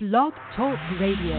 Blog 0.00 0.32
Talk 0.54 0.78
Radio. 1.00 1.34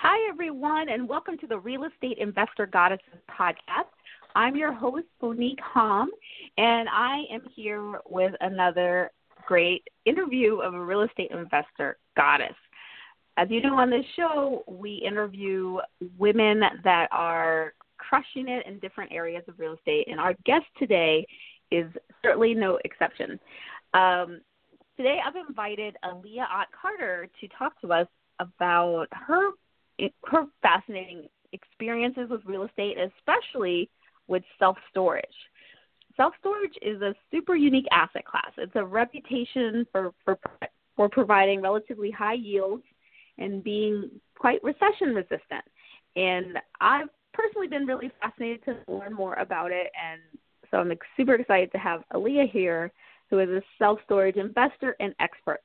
Hi, 0.00 0.30
everyone, 0.30 0.88
and 0.88 1.06
welcome 1.06 1.36
to 1.36 1.46
the 1.46 1.58
Real 1.58 1.84
Estate 1.84 2.16
Investor 2.16 2.64
Goddesses 2.64 3.04
podcast. 3.30 3.90
I'm 4.34 4.56
your 4.56 4.72
host, 4.72 5.04
Monique 5.20 5.58
Hom, 5.62 6.10
and 6.56 6.88
I 6.88 7.24
am 7.30 7.42
here 7.54 8.00
with 8.08 8.32
another 8.40 9.10
great 9.46 9.86
interview 10.06 10.56
of 10.60 10.72
a 10.72 10.82
real 10.82 11.02
estate 11.02 11.32
investor 11.32 11.98
goddess. 12.16 12.56
As 13.36 13.48
you 13.50 13.60
know, 13.60 13.76
on 13.76 13.90
this 13.90 14.06
show, 14.16 14.64
we 14.66 14.94
interview 15.06 15.80
women 16.16 16.62
that 16.82 17.08
are 17.12 17.74
crushing 17.98 18.48
it 18.48 18.66
in 18.66 18.78
different 18.78 19.12
areas 19.12 19.42
of 19.48 19.58
real 19.58 19.74
estate, 19.74 20.08
and 20.10 20.18
our 20.18 20.32
guest 20.46 20.64
today 20.78 21.26
is 21.70 21.92
certainly 22.24 22.54
no 22.54 22.78
exception. 22.86 23.38
Um, 23.92 24.40
Today, 24.98 25.18
I've 25.24 25.36
invited 25.36 25.96
Aaliyah 26.04 26.50
Ott 26.52 26.66
Carter 26.72 27.28
to 27.40 27.48
talk 27.56 27.80
to 27.82 27.92
us 27.92 28.08
about 28.40 29.06
her 29.12 29.52
her 30.24 30.44
fascinating 30.60 31.28
experiences 31.52 32.28
with 32.28 32.40
real 32.44 32.64
estate, 32.64 32.96
especially 32.98 33.88
with 34.26 34.42
self 34.58 34.76
storage. 34.90 35.24
Self 36.16 36.34
storage 36.40 36.74
is 36.82 37.00
a 37.00 37.14
super 37.30 37.54
unique 37.54 37.86
asset 37.92 38.24
class. 38.24 38.50
It's 38.56 38.74
a 38.74 38.84
reputation 38.84 39.86
for, 39.92 40.12
for 40.24 40.36
for 40.96 41.08
providing 41.08 41.62
relatively 41.62 42.10
high 42.10 42.34
yields 42.34 42.82
and 43.38 43.62
being 43.62 44.10
quite 44.36 44.60
recession 44.64 45.14
resistant. 45.14 45.64
And 46.16 46.58
I've 46.80 47.08
personally 47.32 47.68
been 47.68 47.86
really 47.86 48.10
fascinated 48.20 48.64
to 48.64 48.92
learn 48.92 49.14
more 49.14 49.34
about 49.34 49.70
it, 49.70 49.92
and 49.94 50.20
so 50.72 50.78
I'm 50.78 50.92
super 51.16 51.36
excited 51.36 51.70
to 51.70 51.78
have 51.78 52.02
Aaliyah 52.12 52.50
here 52.50 52.90
who 53.30 53.38
is 53.40 53.48
a 53.48 53.62
self 53.78 53.98
storage 54.04 54.36
investor 54.36 54.96
and 55.00 55.14
expert. 55.20 55.60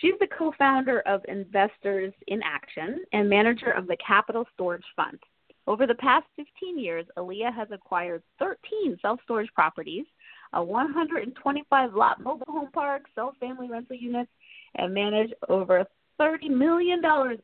She's 0.00 0.14
the 0.20 0.26
co 0.26 0.52
founder 0.58 1.00
of 1.00 1.22
Investors 1.28 2.12
in 2.28 2.40
Action 2.44 3.04
and 3.12 3.28
manager 3.28 3.70
of 3.70 3.86
the 3.86 3.96
Capital 3.96 4.46
Storage 4.54 4.84
Fund. 4.94 5.18
Over 5.66 5.86
the 5.86 5.94
past 5.94 6.26
15 6.36 6.78
years, 6.78 7.06
Aaliyah 7.16 7.54
has 7.54 7.68
acquired 7.70 8.22
13 8.38 8.98
self 9.02 9.20
storage 9.24 9.52
properties, 9.54 10.06
a 10.52 10.62
125 10.62 11.94
lot 11.94 12.20
mobile 12.22 12.46
home 12.48 12.70
park, 12.72 13.02
self 13.14 13.36
family 13.38 13.68
rental 13.68 13.96
units, 13.96 14.30
and 14.76 14.94
managed 14.94 15.34
over 15.48 15.84
$30 16.20 16.50
million 16.50 17.00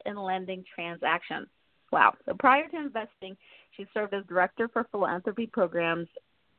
in 0.06 0.16
lending 0.16 0.64
transactions. 0.74 1.48
Wow. 1.92 2.14
So 2.26 2.34
prior 2.38 2.68
to 2.68 2.76
investing, 2.76 3.36
she 3.76 3.86
served 3.94 4.12
as 4.14 4.24
director 4.26 4.68
for 4.68 4.86
philanthropy 4.90 5.46
programs 5.46 6.08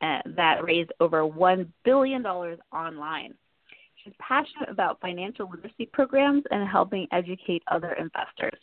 uh, 0.00 0.20
that 0.36 0.64
raised 0.64 0.92
over 1.00 1.22
$1 1.22 1.66
billion 1.84 2.24
online. 2.26 3.34
She's 4.04 4.14
passionate 4.20 4.68
about 4.68 5.00
financial 5.00 5.50
literacy 5.50 5.86
programs 5.92 6.44
and 6.50 6.68
helping 6.68 7.06
educate 7.12 7.62
other 7.70 7.92
investors. 7.92 8.58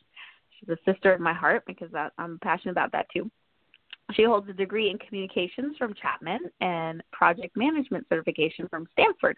She's 0.59 0.69
a 0.69 0.91
sister 0.91 1.13
of 1.13 1.19
my 1.19 1.33
heart 1.33 1.63
because 1.67 1.89
I'm 2.17 2.39
passionate 2.41 2.71
about 2.71 2.91
that 2.93 3.07
too. 3.13 3.29
She 4.13 4.23
holds 4.23 4.47
a 4.49 4.53
degree 4.53 4.91
in 4.91 4.97
communications 4.99 5.75
from 5.77 5.93
Chapman 5.99 6.39
and 6.61 7.03
project 7.11 7.57
management 7.57 8.05
certification 8.07 8.67
from 8.69 8.87
Stanford. 8.93 9.37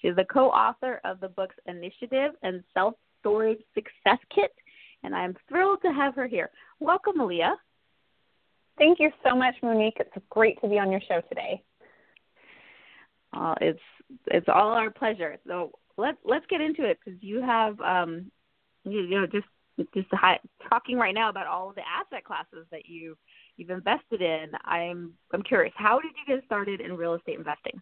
She's 0.00 0.16
the 0.16 0.24
co 0.24 0.48
author 0.48 1.00
of 1.04 1.20
the 1.20 1.28
books 1.28 1.56
Initiative 1.66 2.32
and 2.42 2.62
Self 2.72 2.94
Storage 3.20 3.60
Success 3.74 4.18
Kit, 4.34 4.52
and 5.02 5.14
I'm 5.14 5.36
thrilled 5.48 5.82
to 5.82 5.92
have 5.92 6.14
her 6.14 6.26
here. 6.26 6.50
Welcome, 6.80 7.18
Aaliyah. 7.18 7.54
Thank 8.78 9.00
you 9.00 9.10
so 9.26 9.34
much, 9.34 9.56
Monique. 9.62 9.96
It's 9.98 10.24
great 10.30 10.60
to 10.60 10.68
be 10.68 10.78
on 10.78 10.90
your 10.90 11.00
show 11.08 11.20
today. 11.28 11.62
Uh, 13.32 13.54
it's 13.60 13.80
it's 14.28 14.48
all 14.48 14.70
our 14.70 14.90
pleasure. 14.90 15.36
So 15.46 15.72
let's 15.96 16.18
let's 16.24 16.46
get 16.48 16.60
into 16.60 16.84
it 16.84 16.98
because 17.04 17.20
you 17.22 17.42
have 17.42 17.78
um, 17.80 18.30
you, 18.84 19.00
you 19.00 19.20
know 19.20 19.26
just 19.26 19.46
just 19.94 20.08
high, 20.12 20.38
talking 20.68 20.96
right 20.96 21.14
now 21.14 21.28
about 21.28 21.46
all 21.46 21.70
of 21.70 21.74
the 21.74 21.82
asset 21.82 22.24
classes 22.24 22.66
that 22.70 22.86
you 22.86 23.16
you've 23.56 23.70
invested 23.70 24.22
in. 24.22 24.50
I'm 24.64 25.12
I'm 25.32 25.42
curious. 25.42 25.74
How 25.76 26.00
did 26.00 26.12
you 26.16 26.36
get 26.36 26.44
started 26.46 26.80
in 26.80 26.96
real 26.96 27.14
estate 27.14 27.38
investing? 27.38 27.80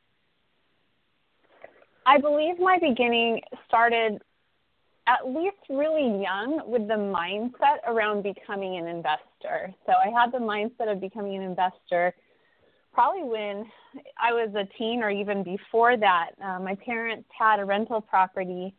I 2.07 2.19
believe 2.19 2.59
my 2.59 2.79
beginning 2.81 3.41
started 3.67 4.23
at 5.09 5.27
least 5.27 5.57
really 5.69 6.23
young 6.23 6.63
with 6.67 6.89
the 6.89 6.95
mindset 6.95 7.79
around 7.87 8.23
becoming 8.23 8.77
an 8.79 8.87
investor. 8.87 9.26
So 9.43 9.93
I 9.93 10.09
had 10.09 10.33
the 10.33 10.39
mindset 10.39 10.91
of 10.91 11.01
becoming 11.01 11.37
an 11.37 11.43
investor 11.43 12.15
probably 12.97 13.25
when 13.25 13.67
I 14.19 14.33
was 14.33 14.55
a 14.55 14.65
teen 14.79 15.03
or 15.03 15.11
even 15.11 15.43
before 15.43 15.99
that. 15.99 16.31
Uh, 16.43 16.59
my 16.61 16.75
parents 16.75 17.29
had 17.39 17.61
a 17.61 17.65
rental 17.65 18.01
property, 18.01 18.75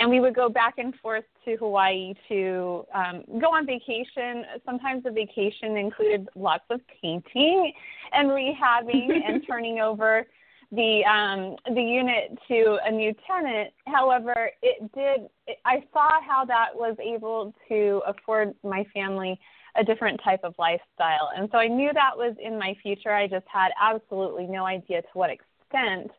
and 0.00 0.10
we 0.10 0.18
would 0.18 0.34
go 0.34 0.48
back 0.48 0.74
and 0.78 0.92
forth 0.96 1.22
to 1.44 1.56
Hawaii 1.56 2.14
to 2.28 2.84
um, 2.92 3.22
go 3.40 3.54
on 3.54 3.64
vacation. 3.64 4.44
Sometimes 4.66 5.04
the 5.04 5.12
vacation 5.12 5.76
included 5.76 6.28
lots 6.34 6.64
of 6.68 6.80
painting 7.00 7.72
and 8.12 8.28
rehabbing 8.28 9.20
and 9.24 9.44
turning 9.46 9.78
over 9.78 10.26
the 10.72 11.04
um, 11.04 11.54
the 11.72 11.80
unit 11.80 12.36
to 12.48 12.78
a 12.84 12.90
new 12.90 13.14
tenant. 13.24 13.70
However, 13.86 14.50
it 14.62 14.92
did. 14.92 15.28
It, 15.46 15.58
I 15.64 15.84
saw 15.92 16.20
how 16.26 16.44
that 16.46 16.70
was 16.74 16.96
able 17.00 17.54
to 17.68 18.02
afford 18.04 18.52
my 18.64 18.84
family 18.92 19.38
a 19.76 19.84
different 19.84 20.20
type 20.22 20.40
of 20.44 20.54
lifestyle, 20.58 21.30
and 21.36 21.48
so 21.50 21.58
I 21.58 21.68
knew 21.68 21.92
that 21.92 22.16
was 22.16 22.34
in 22.40 22.58
my 22.58 22.76
future. 22.82 23.12
I 23.12 23.26
just 23.26 23.46
had 23.52 23.72
absolutely 23.80 24.46
no 24.46 24.66
idea 24.66 25.02
to 25.02 25.08
what 25.14 25.30
extent 25.30 26.10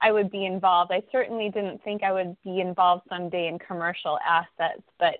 I 0.00 0.12
would 0.12 0.30
be 0.30 0.46
involved. 0.46 0.92
I 0.92 1.02
certainly 1.10 1.48
didn't 1.48 1.82
think 1.84 2.02
I 2.02 2.12
would 2.12 2.36
be 2.42 2.60
involved 2.60 3.04
someday 3.08 3.48
in 3.48 3.58
commercial 3.58 4.18
assets, 4.26 4.82
but 4.98 5.16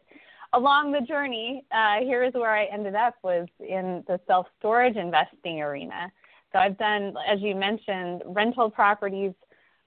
along 0.52 0.92
the 0.92 1.00
journey, 1.00 1.64
uh, 1.72 2.00
here 2.00 2.22
is 2.24 2.34
where 2.34 2.54
I 2.54 2.66
ended 2.66 2.94
up 2.94 3.14
was 3.22 3.48
in 3.60 4.04
the 4.06 4.20
self 4.26 4.46
storage 4.58 4.96
investing 4.96 5.60
arena. 5.60 6.12
So 6.52 6.58
I've 6.58 6.76
done, 6.78 7.14
as 7.26 7.40
you 7.40 7.54
mentioned, 7.54 8.22
rental 8.26 8.70
properties, 8.70 9.32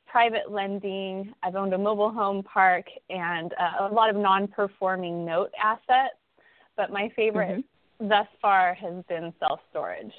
private 0.07 0.50
lending. 0.51 1.33
I've 1.44 1.56
owned 1.56 1.73
a 1.73 1.77
mobile 1.77 2.12
home 2.12 2.41
park 2.41 2.85
and 3.09 3.53
uh, 3.53 3.88
a 3.89 3.94
lot 3.94 4.09
of 4.09 4.16
non-performing 4.16 5.25
note 5.25 5.51
assets. 5.62 6.16
But 6.75 6.91
my 6.91 7.12
favorite 7.16 7.51
mm-hmm. 7.51 7.75
Thus 8.00 8.28
far 8.41 8.73
has 8.75 9.03
been 9.07 9.33
self-storage. 9.39 10.13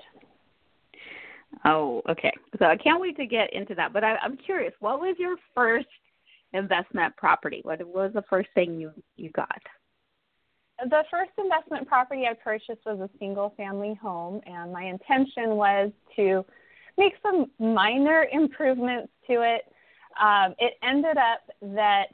Oh, 1.64 2.02
okay. 2.08 2.32
So 2.58 2.66
I 2.66 2.76
can't 2.76 3.00
wait 3.00 3.16
to 3.16 3.26
get 3.26 3.52
into 3.52 3.74
that. 3.74 3.92
But 3.92 4.04
I, 4.04 4.16
I'm 4.16 4.36
curious, 4.36 4.72
what 4.80 5.00
was 5.00 5.16
your 5.18 5.36
first 5.54 5.86
investment 6.52 7.16
property? 7.16 7.60
What 7.62 7.84
was 7.86 8.12
the 8.14 8.24
first 8.28 8.48
thing 8.54 8.78
you 8.80 8.92
you 9.16 9.30
got? 9.30 9.60
the 10.84 11.04
first 11.10 11.30
investment 11.38 11.88
property 11.88 12.24
I 12.30 12.34
purchased 12.34 12.84
was 12.84 13.00
a 13.00 13.10
single 13.18 13.54
family 13.56 13.98
home, 14.00 14.40
and 14.46 14.72
my 14.72 14.84
intention 14.84 15.56
was 15.56 15.90
to 16.16 16.44
make 16.98 17.14
some 17.22 17.46
minor 17.58 18.26
improvements 18.30 19.10
to 19.26 19.42
it. 19.42 19.72
Um, 20.20 20.54
it 20.58 20.74
ended 20.82 21.16
up 21.16 21.40
that 21.74 22.08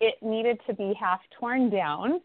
it 0.00 0.14
needed 0.22 0.58
to 0.66 0.74
be 0.74 0.94
half 0.98 1.20
torn 1.38 1.70
down. 1.70 2.20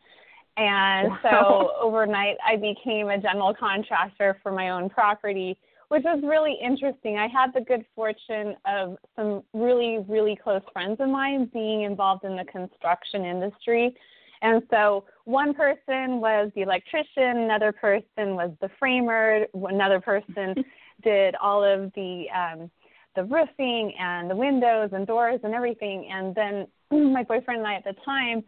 And 0.57 1.09
wow. 1.09 1.19
so 1.23 1.71
overnight, 1.81 2.37
I 2.45 2.55
became 2.57 3.09
a 3.09 3.17
general 3.17 3.53
contractor 3.53 4.39
for 4.43 4.51
my 4.51 4.69
own 4.69 4.89
property, 4.89 5.57
which 5.89 6.03
was 6.03 6.21
really 6.23 6.57
interesting. 6.63 7.17
I 7.17 7.27
had 7.27 7.53
the 7.53 7.61
good 7.61 7.85
fortune 7.95 8.55
of 8.65 8.97
some 9.15 9.43
really, 9.53 10.05
really 10.07 10.35
close 10.35 10.61
friends 10.71 10.97
of 10.99 11.09
mine 11.09 11.49
being 11.51 11.83
involved 11.83 12.23
in 12.23 12.35
the 12.35 12.45
construction 12.45 13.25
industry. 13.25 13.95
And 14.43 14.61
so 14.69 15.05
one 15.23 15.53
person 15.53 16.19
was 16.19 16.51
the 16.53 16.61
electrician, 16.61 17.37
another 17.37 17.71
person 17.71 18.35
was 18.35 18.51
the 18.61 18.69
framer, 18.77 19.45
another 19.53 20.01
person 20.01 20.53
did 21.03 21.35
all 21.41 21.63
of 21.63 21.91
the 21.95 22.25
um, 22.35 22.69
the 23.15 23.23
roofing 23.23 23.93
and 23.99 24.29
the 24.29 24.35
windows 24.35 24.89
and 24.91 25.05
doors 25.05 25.39
and 25.43 25.53
everything. 25.53 26.09
And 26.11 26.35
then 26.35 26.67
my 27.13 27.23
boyfriend 27.23 27.59
and 27.59 27.67
I 27.67 27.75
at 27.75 27.83
the 27.83 27.95
time, 28.03 28.43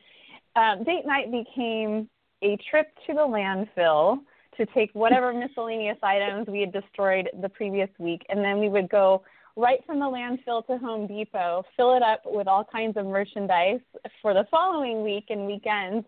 um, 0.56 0.84
date 0.84 1.06
night 1.06 1.32
became 1.32 2.10
a 2.42 2.58
trip 2.70 2.88
to 3.08 3.14
the 3.14 3.22
landfill 3.22 4.20
to 4.58 4.66
take 4.68 4.92
whatever 4.94 5.34
miscellaneous 5.48 5.98
items 6.04 6.48
we 6.48 6.62
had 6.62 6.72
destroyed 6.72 7.30
the 7.42 7.50
previous 7.50 7.90
week, 8.00 8.22
and 8.30 8.44
then 8.44 8.60
we 8.60 8.70
would 8.70 8.90
go 8.90 9.24
right 9.56 9.80
from 9.86 10.00
the 10.00 10.06
landfill 10.06 10.66
to 10.68 10.78
Home 10.78 11.08
Depot, 11.08 11.64
fill 11.78 11.96
it 11.96 12.04
up 12.04 12.22
with 12.26 12.48
all 12.48 12.64
kinds 12.64 12.98
of 12.98 13.06
merchandise 13.06 13.80
for 14.22 14.34
the 14.34 14.46
following 14.52 15.04
week 15.04 15.26
and 15.30 15.46
weekends. 15.46 16.06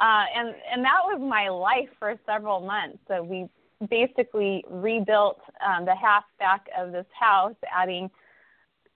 Uh, 0.00 0.24
and 0.34 0.54
and 0.72 0.84
that 0.84 1.02
was 1.04 1.20
my 1.20 1.48
life 1.48 1.88
for 1.98 2.14
several 2.26 2.60
months. 2.60 2.98
So 3.06 3.22
we 3.22 3.48
basically 3.88 4.64
rebuilt 4.68 5.40
um, 5.64 5.84
the 5.84 5.94
half 5.94 6.24
back 6.38 6.66
of 6.78 6.92
this 6.92 7.06
house, 7.18 7.54
adding 7.74 8.10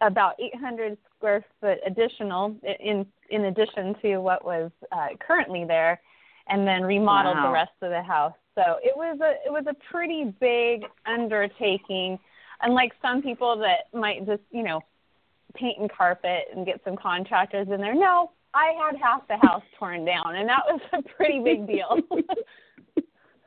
about 0.01 0.35
800 0.39 0.97
square 1.17 1.45
foot 1.61 1.79
additional 1.87 2.57
in 2.81 3.07
in 3.31 3.47
addition 3.47 3.95
to 4.03 4.19
what 4.19 4.45
was 4.45 4.71
uh, 4.93 5.09
currently 5.27 5.65
there, 5.65 6.01
and 6.49 6.67
then 6.67 6.83
remodeled 6.83 7.37
wow. 7.37 7.47
the 7.47 7.53
rest 7.53 7.73
of 7.83 7.91
the 7.91 8.03
house. 8.03 8.35
So 8.55 8.63
it 8.83 8.97
was 8.97 9.19
a 9.21 9.47
it 9.47 9.53
was 9.53 9.65
a 9.69 9.75
pretty 9.91 10.35
big 10.41 10.85
undertaking 11.07 12.19
unlike 12.63 12.93
some 13.03 13.21
people 13.23 13.59
that 13.59 13.97
might 13.99 14.27
just 14.27 14.43
you 14.51 14.63
know 14.63 14.81
paint 15.55 15.79
and 15.79 15.91
carpet 15.91 16.45
and 16.55 16.67
get 16.67 16.81
some 16.85 16.97
contractors 16.97 17.69
in 17.69 17.81
there 17.81 17.95
no 17.95 18.31
I 18.55 18.73
had 18.79 18.97
half 19.01 19.27
the 19.27 19.37
house 19.47 19.65
torn 19.79 20.05
down, 20.05 20.37
and 20.37 20.49
that 20.49 20.63
was 20.69 20.81
a 20.93 21.03
pretty 21.03 21.41
big 21.41 21.67
deal. 21.67 21.99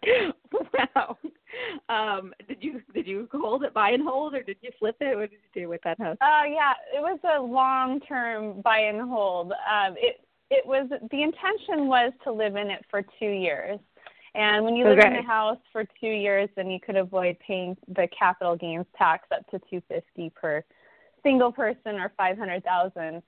wow. 0.52 1.18
Um, 1.90 2.34
did 2.48 2.58
you 2.62 2.82
did 2.94 3.08
you 3.08 3.30
hold 3.32 3.64
it 3.64 3.74
buy 3.74 3.92
and 3.92 4.04
hold 4.04 4.34
or 4.34 4.44
did 4.44 4.58
you 4.62 4.72
flip 4.78 4.98
it? 5.00 5.18
What 5.18 5.30
did 5.30 5.40
you 5.54 5.62
do 5.62 5.70
with 5.70 5.82
that 5.84 6.00
house? 6.00 6.18
Uh 6.20 6.44
yeah, 6.48 6.74
it 6.94 7.02
was 7.02 7.20
a 7.24 7.42
long 7.42 8.00
term 8.02 8.62
buy 8.62 8.80
and 8.80 9.02
hold. 9.10 9.52
Um 9.52 9.96
it 9.98 10.22
it 10.50 10.66
was 10.66 10.90
the 10.90 11.24
intention 11.24 11.88
was 11.88 12.12
to 12.26 12.32
live 12.32 12.56
in 12.56 12.70
it 12.70 12.86
for 12.90 13.04
two 13.20 13.30
years. 13.30 13.80
And 14.36 14.66
when 14.66 14.76
you 14.76 14.86
live 14.86 15.00
okay. 15.00 15.08
in 15.08 15.16
a 15.16 15.24
house 15.24 15.60
for 15.72 15.86
two 16.00 16.10
years 16.10 16.50
then 16.56 16.70
you 16.70 16.80
could 16.80 16.98
avoid 16.98 17.38
paying 17.40 17.78
the 17.88 18.08
capital 18.18 18.56
gains 18.56 18.86
tax 18.98 19.28
up 19.34 19.50
to 19.52 19.60
two 19.70 19.82
fifty 19.88 20.30
per 20.30 20.64
single 21.24 21.52
person 21.52 21.96
or 21.96 22.12
five 22.18 22.38
hundred 22.38 22.64
thousand 22.66 23.24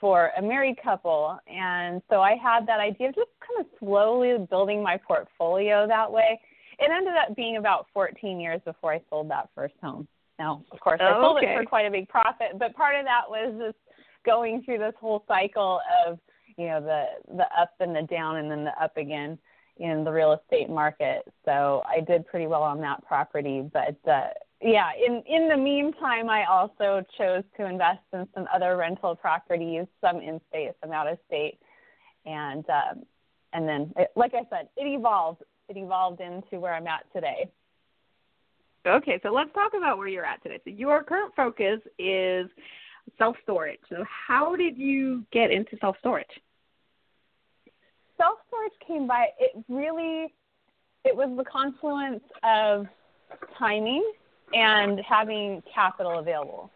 for 0.00 0.32
a 0.36 0.42
married 0.42 0.76
couple. 0.82 1.38
And 1.46 2.02
so 2.10 2.22
I 2.22 2.34
had 2.42 2.66
that 2.66 2.80
idea 2.80 3.10
of 3.10 3.14
just 3.14 3.30
kind 3.46 3.60
of 3.60 3.66
slowly 3.78 4.46
building 4.48 4.82
my 4.82 4.96
portfolio 4.96 5.86
that 5.86 6.10
way. 6.10 6.40
It 6.80 6.90
ended 6.90 7.14
up 7.14 7.36
being 7.36 7.56
about 7.56 7.86
14 7.92 8.40
years 8.40 8.60
before 8.64 8.94
I 8.94 9.00
sold 9.10 9.30
that 9.30 9.50
first 9.54 9.74
home. 9.82 10.08
Now, 10.38 10.64
of 10.72 10.80
course, 10.80 11.00
I 11.02 11.12
sold 11.20 11.36
okay. 11.36 11.52
it 11.52 11.58
for 11.58 11.64
quite 11.66 11.86
a 11.86 11.90
big 11.90 12.08
profit, 12.08 12.58
but 12.58 12.74
part 12.74 12.96
of 12.96 13.04
that 13.04 13.28
was 13.28 13.54
just 13.58 13.76
going 14.24 14.62
through 14.62 14.78
this 14.78 14.94
whole 14.98 15.22
cycle 15.28 15.80
of, 16.06 16.18
you 16.56 16.66
know, 16.66 16.80
the 16.80 17.04
the 17.36 17.44
up 17.60 17.74
and 17.80 17.94
the 17.94 18.02
down 18.02 18.36
and 18.36 18.50
then 18.50 18.64
the 18.64 18.82
up 18.82 18.96
again 18.96 19.38
in 19.76 20.02
the 20.02 20.10
real 20.10 20.32
estate 20.32 20.70
market. 20.70 21.22
So 21.44 21.82
I 21.86 22.00
did 22.00 22.26
pretty 22.26 22.46
well 22.46 22.62
on 22.62 22.80
that 22.80 23.04
property, 23.06 23.68
but 23.70 23.98
uh, 24.10 24.28
yeah, 24.62 24.90
in 24.94 25.22
in 25.26 25.48
the 25.48 25.56
meantime, 25.56 26.30
I 26.30 26.44
also 26.44 27.04
chose 27.18 27.44
to 27.58 27.66
invest 27.66 28.00
in 28.14 28.26
some 28.34 28.46
other 28.54 28.78
rental 28.78 29.14
properties, 29.14 29.86
some 30.00 30.20
in 30.20 30.40
state, 30.48 30.72
some 30.82 30.92
out 30.92 31.06
of 31.06 31.18
state, 31.26 31.58
and 32.24 32.64
um, 32.70 33.02
and 33.52 33.68
then, 33.68 33.92
it, 33.96 34.10
like 34.16 34.32
I 34.34 34.46
said, 34.50 34.68
it 34.76 34.86
evolved. 34.86 35.42
It 35.70 35.76
evolved 35.76 36.20
into 36.20 36.58
where 36.58 36.74
I'm 36.74 36.88
at 36.88 37.04
today. 37.14 37.48
Okay, 38.84 39.20
so 39.22 39.30
let's 39.30 39.52
talk 39.54 39.72
about 39.76 39.98
where 39.98 40.08
you're 40.08 40.24
at 40.24 40.42
today. 40.42 40.58
So 40.64 40.70
your 40.70 41.04
current 41.04 41.32
focus 41.36 41.78
is 41.96 42.48
self 43.18 43.36
storage. 43.44 43.78
So 43.88 44.04
how 44.04 44.56
did 44.56 44.76
you 44.76 45.24
get 45.32 45.52
into 45.52 45.76
self 45.80 45.96
storage? 46.00 46.26
Self 48.16 48.38
storage 48.48 48.72
came 48.84 49.06
by. 49.06 49.26
It 49.38 49.52
really, 49.68 50.34
it 51.04 51.14
was 51.14 51.32
the 51.36 51.44
confluence 51.44 52.24
of 52.42 52.86
timing 53.56 54.10
and 54.52 55.00
having 55.08 55.62
capital 55.72 56.18
available. 56.18 56.72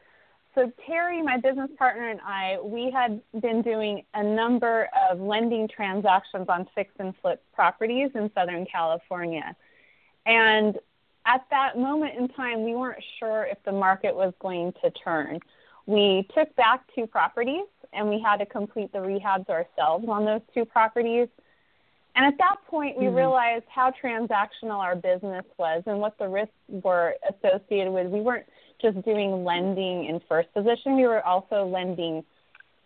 So 0.55 0.71
Terry, 0.87 1.21
my 1.21 1.37
business 1.37 1.71
partner, 1.77 2.09
and 2.09 2.21
I, 2.21 2.59
we 2.63 2.91
had 2.91 3.21
been 3.41 3.61
doing 3.61 4.05
a 4.15 4.23
number 4.23 4.89
of 5.11 5.19
lending 5.19 5.67
transactions 5.67 6.47
on 6.49 6.69
fix 6.75 6.93
and 7.01 7.13
flip 7.21 7.43
properties 7.53 8.11
in 8.15 8.31
Southern 8.35 8.65
California. 8.67 9.57
And 10.27 10.79
at 11.27 11.45
that 11.51 11.77
moment 11.77 12.17
in 12.17 12.29
time, 12.29 12.65
we 12.65 12.75
weren't 12.75 13.03
sure 13.19 13.49
if 13.51 13.59
the 13.65 13.73
market 13.73 14.15
was 14.15 14.33
going 14.41 14.75
to 14.85 14.91
turn. 14.91 15.41
We 15.87 16.29
took 16.35 16.55
back 16.55 16.83
two 16.95 17.07
properties 17.07 17.67
and 17.93 18.09
we 18.09 18.21
had 18.21 18.37
to 18.37 18.47
complete 18.47 18.93
the 18.93 18.99
rehabs 18.99 19.49
ourselves 19.49 20.07
on 20.09 20.25
those 20.25 20.41
two 20.53 20.65
properties. 20.65 21.29
And 22.17 22.25
at 22.25 22.39
that 22.39 22.57
point, 22.69 22.97
we 22.97 23.07
mm-hmm. 23.07 23.17
realized 23.17 23.65
how 23.69 23.91
transactional 23.91 24.79
our 24.79 24.95
business 24.95 25.45
was 25.59 25.83
and 25.87 25.99
what 25.99 26.17
the 26.19 26.29
risks 26.29 26.55
were 26.69 27.17
associated 27.29 27.93
with. 27.93 28.07
We 28.07 28.21
weren't 28.21 28.47
just 28.81 29.03
doing 29.05 29.45
lending 29.45 30.07
in 30.07 30.21
first 30.29 30.53
position, 30.53 30.97
we 30.97 31.07
were 31.07 31.25
also 31.25 31.67
lending 31.67 32.25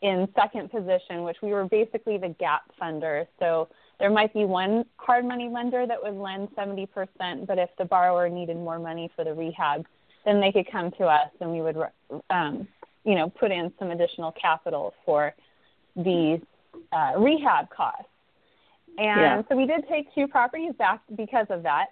in 0.01 0.29
second 0.35 0.71
position, 0.71 1.25
which 1.25 1.39
we 1.43 1.51
were 1.51 1.65
basically 1.65 2.19
the 2.19 2.29
gap 2.39 2.63
funder. 2.81 3.27
So 3.39 3.69
there 3.99 4.11
might 4.11 4.33
be 4.33 4.45
one 4.45 4.85
hard 4.97 5.25
money 5.25 5.49
lender 5.49 5.87
that 5.87 6.03
would 6.03 6.15
lend 6.15 6.49
70%, 6.57 7.47
but 7.47 7.59
if 7.59 7.71
the 7.79 7.85
borrower 7.85 8.29
needed 8.29 8.57
more 8.57 8.79
money 8.79 9.11
for 9.17 9.25
the 9.25 9.35
rehab, 9.35 9.87
then 10.25 10.41
they 10.41 10.53
could 10.53 10.71
come 10.71 10.91
to 10.93 11.05
us 11.05 11.31
and 11.41 11.51
we 11.51 11.63
would, 11.63 11.77
um, 12.31 12.69
you 13.05 13.15
know, 13.15 13.29
put 13.29 13.51
in 13.51 13.73
some 13.79 13.91
additional 13.91 14.33
capital 14.33 14.95
for 15.05 15.35
the 15.97 16.41
uh, 16.93 17.13
rehab 17.19 17.71
costs. 17.71 18.05
And 18.99 19.21
yeah. 19.21 19.43
so 19.49 19.57
we 19.57 19.67
did 19.67 19.85
take 19.89 20.13
two 20.15 20.27
properties 20.27 20.73
back 20.79 21.01
because 21.17 21.47
of 21.51 21.65
that. 21.65 21.87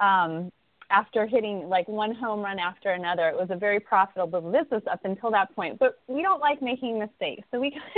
Um, 0.00 0.52
after 0.90 1.26
hitting 1.26 1.68
like 1.68 1.86
one 1.88 2.14
home 2.14 2.40
run 2.40 2.58
after 2.58 2.90
another, 2.90 3.28
it 3.28 3.36
was 3.36 3.48
a 3.50 3.56
very 3.56 3.78
profitable 3.78 4.40
business 4.40 4.82
up 4.90 5.00
until 5.04 5.30
that 5.30 5.54
point. 5.54 5.78
But 5.78 6.00
we 6.06 6.22
don't 6.22 6.40
like 6.40 6.62
making 6.62 6.98
mistakes, 6.98 7.46
so 7.50 7.60
we 7.60 7.78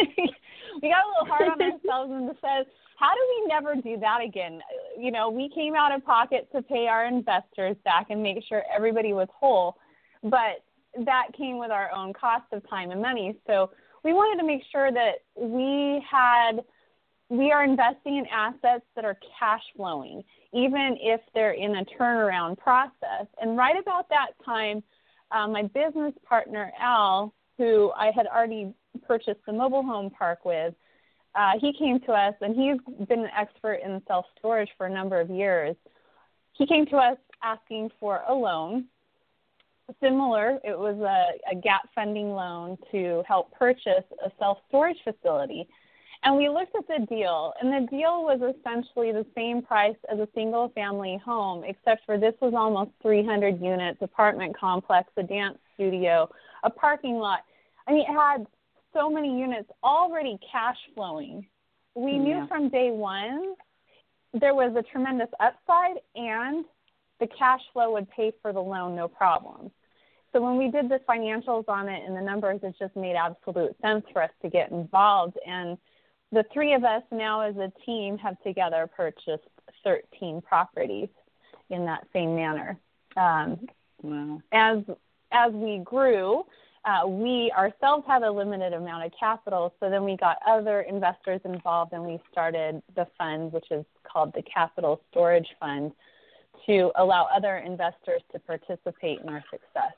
we 0.83 0.89
got 0.89 1.05
a 1.05 1.09
little 1.09 1.27
hard 1.27 1.49
on 1.49 1.63
ourselves 1.63 2.13
and 2.13 2.31
said, 2.41 2.67
how 2.97 3.15
do 3.15 3.21
we 3.29 3.49
never 3.49 3.75
do 3.77 3.99
that 4.01 4.21
again? 4.23 4.61
You 4.99 5.11
know, 5.11 5.31
we 5.31 5.49
came 5.55 5.75
out 5.75 5.95
of 5.95 6.05
pocket 6.05 6.49
to 6.55 6.63
pay 6.63 6.87
our 6.87 7.07
investors 7.07 7.77
back 7.85 8.09
and 8.11 8.23
make 8.23 8.45
sure 8.47 8.63
everybody 8.75 9.13
was 9.13 9.29
whole, 9.33 9.77
but 10.23 10.63
that 11.07 11.29
came 11.37 11.59
with 11.59 11.71
our 11.71 11.91
own 11.93 12.13
cost 12.13 12.45
of 12.53 12.69
time 12.69 12.91
and 12.91 13.01
money. 13.01 13.37
So 13.47 13.71
we 14.05 14.13
wanted 14.13 14.41
to 14.41 14.47
make 14.47 14.63
sure 14.71 14.93
that 14.93 15.23
we 15.37 16.05
had 16.11 16.63
we 17.31 17.53
are 17.53 17.63
investing 17.63 18.19
in 18.19 18.27
assets 18.27 18.85
that 18.97 19.05
are 19.05 19.17
cash 19.39 19.63
flowing, 19.77 20.23
even 20.53 20.97
if 21.01 21.21
they're 21.33 21.53
in 21.53 21.77
a 21.77 21.85
turnaround 21.85 22.59
process. 22.59 23.27
And 23.41 23.57
right 23.57 23.77
about 23.81 24.09
that 24.09 24.31
time, 24.45 24.83
uh, 25.31 25.47
my 25.47 25.63
business 25.63 26.13
partner, 26.29 26.73
Al, 26.79 27.33
who 27.57 27.93
I 27.93 28.11
had 28.15 28.27
already 28.27 28.75
purchased 29.07 29.39
the 29.47 29.53
mobile 29.53 29.85
home 29.85 30.11
park 30.11 30.45
with, 30.45 30.75
uh, 31.37 31.53
he 31.61 31.73
came 31.73 32.01
to 32.01 32.13
us 32.13 32.35
and 32.41 32.57
he's 32.57 33.07
been 33.07 33.21
an 33.21 33.31
expert 33.39 33.81
in 33.85 34.03
self 34.09 34.27
storage 34.37 34.71
for 34.77 34.87
a 34.87 34.91
number 34.91 35.21
of 35.21 35.31
years. 35.31 35.77
He 36.55 36.67
came 36.67 36.85
to 36.87 36.97
us 36.97 37.17
asking 37.45 37.91
for 38.01 38.23
a 38.29 38.35
loan. 38.35 38.87
Similar, 40.03 40.59
it 40.65 40.77
was 40.77 40.99
a, 40.99 41.53
a 41.57 41.61
gap 41.61 41.83
funding 41.95 42.31
loan 42.31 42.77
to 42.91 43.23
help 43.27 43.53
purchase 43.53 44.05
a 44.25 44.33
self 44.41 44.59
storage 44.69 44.99
facility. 45.05 45.69
And 46.23 46.37
we 46.37 46.51
looked 46.51 46.77
at 46.77 46.87
the 46.87 47.07
deal, 47.07 47.55
and 47.61 47.73
the 47.73 47.91
deal 47.91 48.25
was 48.25 48.41
essentially 48.43 49.11
the 49.11 49.25
same 49.35 49.63
price 49.63 49.97
as 50.13 50.19
a 50.19 50.29
single 50.35 50.69
family 50.75 51.19
home, 51.25 51.65
except 51.65 52.05
for 52.05 52.19
this 52.19 52.35
was 52.43 52.53
almost 52.55 52.91
300 53.01 53.61
units, 53.61 54.03
apartment 54.03 54.57
complex, 54.59 55.11
a 55.17 55.23
dance 55.23 55.57
studio, 55.75 56.29
a 56.63 56.69
parking 56.69 57.15
lot. 57.15 57.41
I 57.87 57.93
mean, 57.93 58.03
it 58.03 58.13
had 58.13 58.47
so 58.93 59.09
many 59.09 59.39
units 59.39 59.71
already 59.83 60.39
cash 60.53 60.77
flowing. 60.95 61.47
We 61.95 62.13
yeah. 62.13 62.19
knew 62.19 62.47
from 62.49 62.69
day 62.69 62.91
one 62.91 63.55
there 64.39 64.55
was 64.55 64.77
a 64.77 64.83
tremendous 64.83 65.31
upside, 65.41 65.97
and 66.15 66.67
the 67.19 67.29
cash 67.29 67.61
flow 67.73 67.93
would 67.93 68.11
pay 68.11 68.33
for 68.43 68.53
the 68.53 68.61
loan 68.61 68.95
no 68.95 69.09
problem. 69.09 69.71
So 70.33 70.41
when 70.41 70.57
we 70.57 70.71
did 70.71 70.89
the 70.89 71.01
financials 71.09 71.69
on 71.69 71.89
it 71.89 72.03
and 72.07 72.17
the 72.17 72.21
numbers, 72.21 72.61
it 72.63 72.75
just 72.79 72.95
made 72.95 73.17
absolute 73.17 73.75
sense 73.83 74.05
for 74.13 74.23
us 74.23 74.31
to 74.43 74.49
get 74.49 74.71
involved. 74.71 75.37
And 75.47 75.77
the 76.33 76.45
three 76.53 76.75
of 76.75 76.85
us 76.85 77.03
now 77.11 77.41
as 77.41 77.57
a 77.57 77.73
team 77.85 78.17
have 78.19 78.41
together 78.43 78.89
purchased 78.97 79.49
13 79.85 80.41
properties 80.43 81.09
in 81.71 81.85
that 81.87 82.07
same 82.13 82.35
manner. 82.35 82.79
Um, 83.17 83.67
wow. 84.03 84.41
As 84.53 84.79
as 85.33 85.53
we 85.53 85.79
grew, 85.85 86.45
uh, 86.85 87.07
we 87.07 87.53
ourselves 87.57 88.05
had 88.07 88.23
a 88.23 88.31
limited 88.31 88.73
amount 88.73 89.05
of 89.05 89.13
capital, 89.19 89.73
so 89.79 89.89
then 89.91 90.05
we 90.05 90.17
got 90.17 90.39
other 90.47 90.81
investors 90.83 91.41
involved, 91.45 91.93
and 91.93 92.03
we 92.05 92.19
started 92.33 92.83
the 92.97 93.07
fund, 93.17 93.53
which 93.53 93.67
is 93.71 93.85
called 94.11 94.33
the 94.35 94.43
Capital 94.43 95.01
Storage 95.11 95.47
Fund, 95.61 95.93
to 96.67 96.91
allow 96.97 97.29
other 97.35 97.59
investors 97.59 98.23
to 98.33 98.39
participate 98.41 99.21
in 99.21 99.29
our 99.29 99.45
success. 99.51 99.93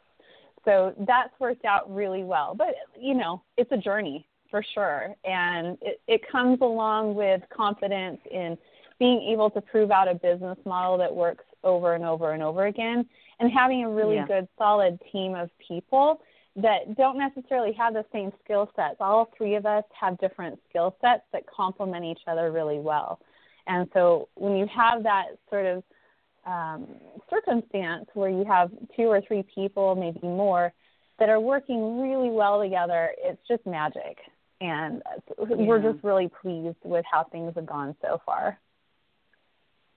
So 0.64 0.94
that's 1.06 1.32
worked 1.40 1.64
out 1.64 1.92
really 1.92 2.24
well. 2.24 2.54
But 2.54 2.74
you 3.00 3.14
know, 3.14 3.42
it's 3.56 3.72
a 3.72 3.78
journey 3.78 4.26
for 4.52 4.62
sure. 4.74 5.16
And 5.24 5.78
it, 5.80 6.00
it 6.06 6.20
comes 6.30 6.58
along 6.60 7.16
with 7.16 7.42
confidence 7.50 8.20
in 8.30 8.56
being 9.00 9.30
able 9.32 9.50
to 9.50 9.60
prove 9.60 9.90
out 9.90 10.06
a 10.06 10.14
business 10.14 10.58
model 10.64 10.98
that 10.98 11.12
works 11.12 11.44
over 11.64 11.94
and 11.94 12.04
over 12.04 12.32
and 12.32 12.42
over 12.42 12.66
again 12.66 13.04
and 13.40 13.50
having 13.50 13.82
a 13.82 13.90
really 13.90 14.16
yeah. 14.16 14.26
good, 14.26 14.46
solid 14.58 15.00
team 15.10 15.34
of 15.34 15.50
people 15.66 16.20
that 16.54 16.96
don't 16.98 17.16
necessarily 17.18 17.72
have 17.72 17.94
the 17.94 18.04
same 18.12 18.30
skill 18.44 18.70
sets. 18.76 18.96
All 19.00 19.30
three 19.36 19.54
of 19.54 19.64
us 19.64 19.84
have 19.98 20.18
different 20.18 20.60
skill 20.68 20.94
sets 21.00 21.22
that 21.32 21.44
complement 21.46 22.04
each 22.04 22.20
other 22.26 22.52
really 22.52 22.78
well. 22.78 23.20
And 23.66 23.88
so 23.94 24.28
when 24.34 24.56
you 24.56 24.66
have 24.66 25.02
that 25.04 25.28
sort 25.48 25.64
of 25.64 25.82
um, 26.44 26.86
circumstance 27.30 28.04
where 28.12 28.28
you 28.28 28.44
have 28.44 28.70
two 28.94 29.04
or 29.04 29.22
three 29.26 29.44
people, 29.54 29.94
maybe 29.94 30.20
more, 30.22 30.74
that 31.18 31.30
are 31.30 31.40
working 31.40 32.00
really 32.02 32.28
well 32.28 32.60
together, 32.60 33.12
it's 33.18 33.40
just 33.48 33.64
magic 33.64 34.18
and 34.62 35.02
yeah. 35.38 35.56
we're 35.56 35.82
just 35.82 36.02
really 36.04 36.30
pleased 36.40 36.76
with 36.84 37.04
how 37.10 37.24
things 37.24 37.52
have 37.56 37.66
gone 37.66 37.96
so 38.00 38.20
far. 38.24 38.58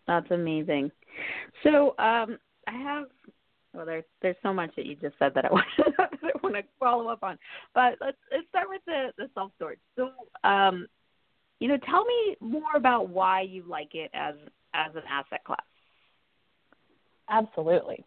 That's 0.08 0.30
amazing. 0.32 0.92
So 1.64 1.90
um, 2.00 2.38
I 2.68 2.74
have 2.74 3.06
well, 3.74 3.86
there's 3.86 4.04
there's 4.22 4.36
so 4.42 4.54
much 4.54 4.72
that 4.76 4.86
you 4.86 4.96
just 4.96 5.16
said 5.20 5.34
that 5.36 5.46
I 5.46 5.50
want 5.52 5.66
that 5.98 6.10
I 6.24 6.30
want 6.42 6.56
to 6.56 6.64
follow 6.80 7.08
up 7.08 7.24
on, 7.24 7.38
but 7.74 7.96
let's 8.02 8.18
let's 8.32 8.48
start 8.50 8.68
with 8.70 8.82
the 8.86 9.12
the 9.18 9.30
self 9.34 9.52
storage. 9.56 9.80
So 9.96 10.12
um, 10.44 10.88
you 11.60 11.68
know, 11.68 11.78
tell 11.90 12.04
me 12.04 12.36
more 12.40 12.76
about 12.76 13.10
why 13.10 13.42
you 13.42 13.64
like 13.68 13.94
it 13.94 14.10
as 14.14 14.36
as 14.74 14.96
an 14.96 15.04
asset 15.10 15.44
class. 15.46 15.60
Absolutely. 17.30 18.04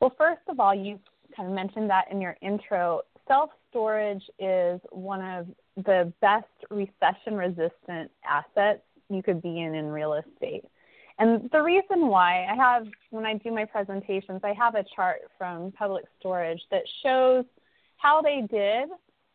Well, 0.00 0.14
first 0.16 0.42
of 0.48 0.60
all, 0.60 0.74
you 0.74 0.98
kind 1.36 1.48
of 1.48 1.54
mentioned 1.54 1.90
that 1.90 2.06
in 2.10 2.20
your 2.20 2.36
intro. 2.40 3.02
Self 3.26 3.50
storage 3.70 4.22
is 4.38 4.80
one 4.90 5.22
of 5.22 5.46
the 5.84 6.12
best 6.20 6.46
recession 6.70 7.34
resistant 7.34 8.10
assets 8.28 8.82
you 9.08 9.22
could 9.22 9.42
be 9.42 9.60
in 9.60 9.74
in 9.74 9.86
real 9.86 10.14
estate. 10.14 10.64
And 11.18 11.50
the 11.50 11.62
reason 11.62 12.06
why 12.06 12.46
I 12.48 12.54
have, 12.54 12.86
when 13.10 13.26
I 13.26 13.34
do 13.34 13.50
my 13.50 13.64
presentations, 13.64 14.40
I 14.44 14.52
have 14.52 14.76
a 14.76 14.84
chart 14.94 15.22
from 15.36 15.72
Public 15.72 16.04
Storage 16.20 16.60
that 16.70 16.82
shows 17.02 17.44
how 17.96 18.22
they 18.22 18.42
did 18.48 18.88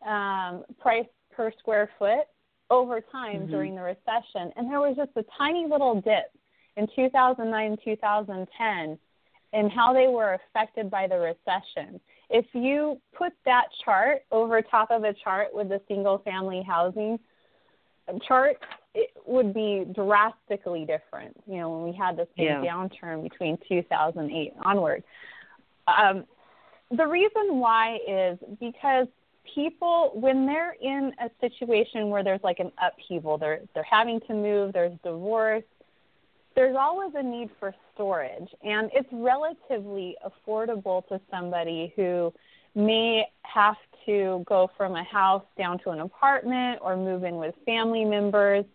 um, 0.07 0.63
price 0.79 1.05
per 1.35 1.51
square 1.59 1.89
foot 1.99 2.25
over 2.69 3.01
time 3.01 3.41
mm-hmm. 3.41 3.51
during 3.51 3.75
the 3.75 3.81
recession. 3.81 4.51
And 4.55 4.71
there 4.71 4.79
was 4.79 4.95
just 4.95 5.11
a 5.17 5.25
tiny 5.37 5.67
little 5.69 5.99
dip 6.01 6.31
in 6.77 6.87
2009 6.95 7.77
2010 7.83 8.97
and 9.53 9.71
how 9.71 9.93
they 9.93 10.07
were 10.07 10.33
affected 10.33 10.89
by 10.89 11.07
the 11.07 11.17
recession. 11.17 11.99
If 12.33 12.45
you 12.53 12.99
put 13.15 13.31
that 13.45 13.65
chart 13.85 14.23
over 14.31 14.61
top 14.61 14.89
of 14.91 15.03
a 15.03 15.13
chart 15.13 15.49
with 15.53 15.69
the 15.69 15.79
single 15.87 16.17
family 16.17 16.63
housing 16.67 17.19
chart, 18.27 18.57
it 18.95 19.11
would 19.25 19.53
be 19.53 19.85
drastically 19.93 20.85
different. 20.85 21.35
You 21.45 21.57
know, 21.59 21.69
when 21.69 21.83
we 21.83 21.95
had 21.95 22.17
this 22.17 22.27
big 22.35 22.47
yeah. 22.47 22.61
downturn 22.61 23.23
between 23.23 23.57
2008 23.69 24.53
onward. 24.65 25.03
Um, 25.87 26.25
the 26.89 27.07
reason 27.07 27.59
why 27.59 27.99
is 28.07 28.37
because 28.59 29.07
people 29.53 30.11
when 30.15 30.45
they're 30.45 30.75
in 30.81 31.11
a 31.19 31.29
situation 31.41 32.09
where 32.09 32.23
there's 32.23 32.43
like 32.43 32.59
an 32.59 32.71
upheaval 32.81 33.37
they're 33.37 33.59
they're 33.73 33.83
having 33.83 34.21
to 34.21 34.33
move 34.33 34.71
there's 34.71 34.97
divorce 35.03 35.63
there's 36.55 36.75
always 36.79 37.11
a 37.15 37.23
need 37.23 37.49
for 37.59 37.73
storage 37.93 38.49
and 38.63 38.89
it's 38.93 39.09
relatively 39.11 40.15
affordable 40.25 41.05
to 41.07 41.19
somebody 41.31 41.93
who 41.95 42.33
may 42.75 43.23
have 43.43 43.75
to 44.05 44.43
go 44.47 44.69
from 44.75 44.95
a 44.95 45.03
house 45.03 45.43
down 45.57 45.79
to 45.79 45.91
an 45.91 45.99
apartment 45.99 46.79
or 46.81 46.95
move 46.95 47.23
in 47.23 47.35
with 47.35 47.53
family 47.65 48.05
members 48.05 48.65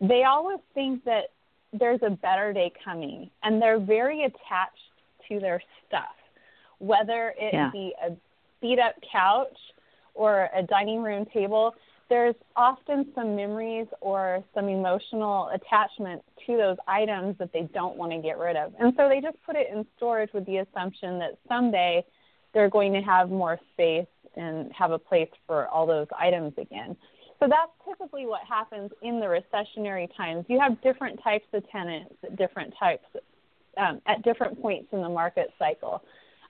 they 0.00 0.24
always 0.24 0.58
think 0.74 1.04
that 1.04 1.30
there's 1.72 2.00
a 2.02 2.10
better 2.10 2.52
day 2.52 2.72
coming 2.84 3.30
and 3.42 3.60
they're 3.60 3.80
very 3.80 4.24
attached 4.24 4.78
to 5.28 5.40
their 5.40 5.62
stuff 5.86 6.04
whether 6.78 7.34
it 7.38 7.52
yeah. 7.52 7.70
be 7.72 7.92
a 8.06 8.10
beat 8.60 8.78
up 8.78 8.94
couch 9.10 9.56
or 10.14 10.50
a 10.54 10.62
dining 10.62 11.02
room 11.02 11.24
table, 11.32 11.74
there's 12.08 12.34
often 12.56 13.06
some 13.14 13.36
memories 13.36 13.86
or 14.00 14.42
some 14.54 14.68
emotional 14.68 15.50
attachment 15.54 16.22
to 16.46 16.56
those 16.56 16.76
items 16.86 17.36
that 17.38 17.52
they 17.52 17.68
don't 17.74 17.96
want 17.96 18.12
to 18.12 18.18
get 18.18 18.38
rid 18.38 18.56
of. 18.56 18.72
And 18.78 18.94
so 18.96 19.08
they 19.08 19.20
just 19.20 19.36
put 19.44 19.56
it 19.56 19.68
in 19.72 19.86
storage 19.96 20.30
with 20.32 20.46
the 20.46 20.58
assumption 20.58 21.18
that 21.18 21.38
someday 21.48 22.04
they're 22.54 22.70
going 22.70 22.92
to 22.94 23.00
have 23.00 23.30
more 23.30 23.58
space 23.72 24.06
and 24.36 24.72
have 24.72 24.92
a 24.92 24.98
place 24.98 25.28
for 25.46 25.68
all 25.68 25.86
those 25.86 26.06
items 26.18 26.54
again. 26.56 26.96
So 27.40 27.46
that's 27.48 27.70
typically 27.86 28.26
what 28.26 28.40
happens 28.48 28.90
in 29.02 29.20
the 29.20 29.26
recessionary 29.26 30.08
times. 30.16 30.44
You 30.48 30.58
have 30.58 30.80
different 30.80 31.22
types 31.22 31.46
of 31.52 31.68
tenants 31.70 32.14
at 32.24 32.36
different 32.36 32.74
types 32.78 33.04
um, 33.76 34.00
at 34.06 34.22
different 34.22 34.60
points 34.60 34.88
in 34.92 35.02
the 35.02 35.08
market 35.08 35.50
cycle. 35.58 36.02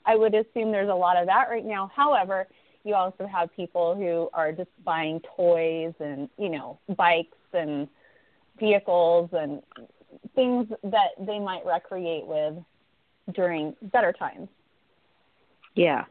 I 0.07 0.17
would 0.17 0.35
assume 0.35 0.73
there's 0.73 0.89
a 0.89 0.95
lot 0.95 1.19
of 1.19 1.27
that 1.27 1.49
right 1.51 1.65
now. 1.65 1.91
However, 1.95 2.47
you 2.89 2.95
also 2.95 3.27
have 3.27 3.55
people 3.55 3.95
who 3.95 4.31
are 4.33 4.51
just 4.51 4.71
buying 4.85 5.21
toys 5.37 5.93
and 6.01 6.29
you 6.39 6.49
know 6.49 6.79
bikes 6.97 7.37
and 7.53 7.87
vehicles 8.59 9.29
and 9.33 9.63
things 10.35 10.67
that 10.83 11.11
they 11.21 11.39
might 11.39 11.65
recreate 11.67 12.27
with 12.27 12.55
during 13.35 13.77
better 13.93 14.13
times. 14.13 14.49
Yeah. 15.75 16.05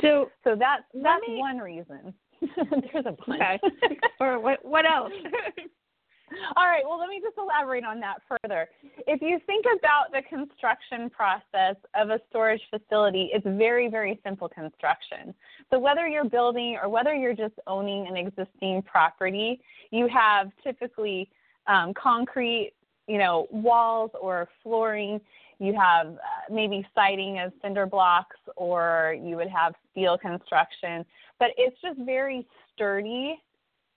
So 0.00 0.30
so 0.44 0.54
that's 0.56 0.84
that's 0.94 1.26
me, 1.26 1.38
one 1.38 1.58
reason. 1.58 2.14
There's 2.40 3.06
a 3.06 3.16
bunch. 3.26 3.42
Okay. 3.64 3.98
or 4.20 4.38
what 4.38 4.64
what 4.64 4.86
else? 4.86 5.12
All 6.56 6.66
right, 6.66 6.82
well, 6.84 6.98
let 6.98 7.08
me 7.08 7.20
just 7.20 7.38
elaborate 7.38 7.84
on 7.84 8.00
that 8.00 8.16
further. 8.28 8.68
If 9.08 9.22
you 9.22 9.38
think 9.46 9.64
about 9.78 10.10
the 10.10 10.22
construction 10.28 11.08
process 11.10 11.76
of 11.94 12.10
a 12.10 12.20
storage 12.28 12.62
facility, 12.70 13.30
it's 13.32 13.46
very, 13.46 13.88
very 13.88 14.18
simple 14.24 14.48
construction. 14.48 15.32
So, 15.70 15.78
whether 15.78 16.08
you're 16.08 16.28
building 16.28 16.76
or 16.82 16.88
whether 16.88 17.14
you're 17.14 17.34
just 17.34 17.54
owning 17.68 18.08
an 18.08 18.16
existing 18.16 18.82
property, 18.82 19.60
you 19.92 20.08
have 20.08 20.50
typically 20.64 21.30
um, 21.68 21.94
concrete, 21.94 22.72
you 23.06 23.18
know, 23.18 23.46
walls 23.52 24.10
or 24.20 24.48
flooring. 24.62 25.20
You 25.60 25.72
have 25.78 26.08
uh, 26.08 26.52
maybe 26.52 26.84
siding 26.92 27.38
of 27.38 27.52
cinder 27.62 27.86
blocks, 27.86 28.36
or 28.56 29.16
you 29.22 29.36
would 29.36 29.48
have 29.48 29.74
steel 29.92 30.18
construction. 30.18 31.06
But 31.38 31.50
it's 31.56 31.80
just 31.80 32.00
very 32.00 32.44
sturdy 32.74 33.40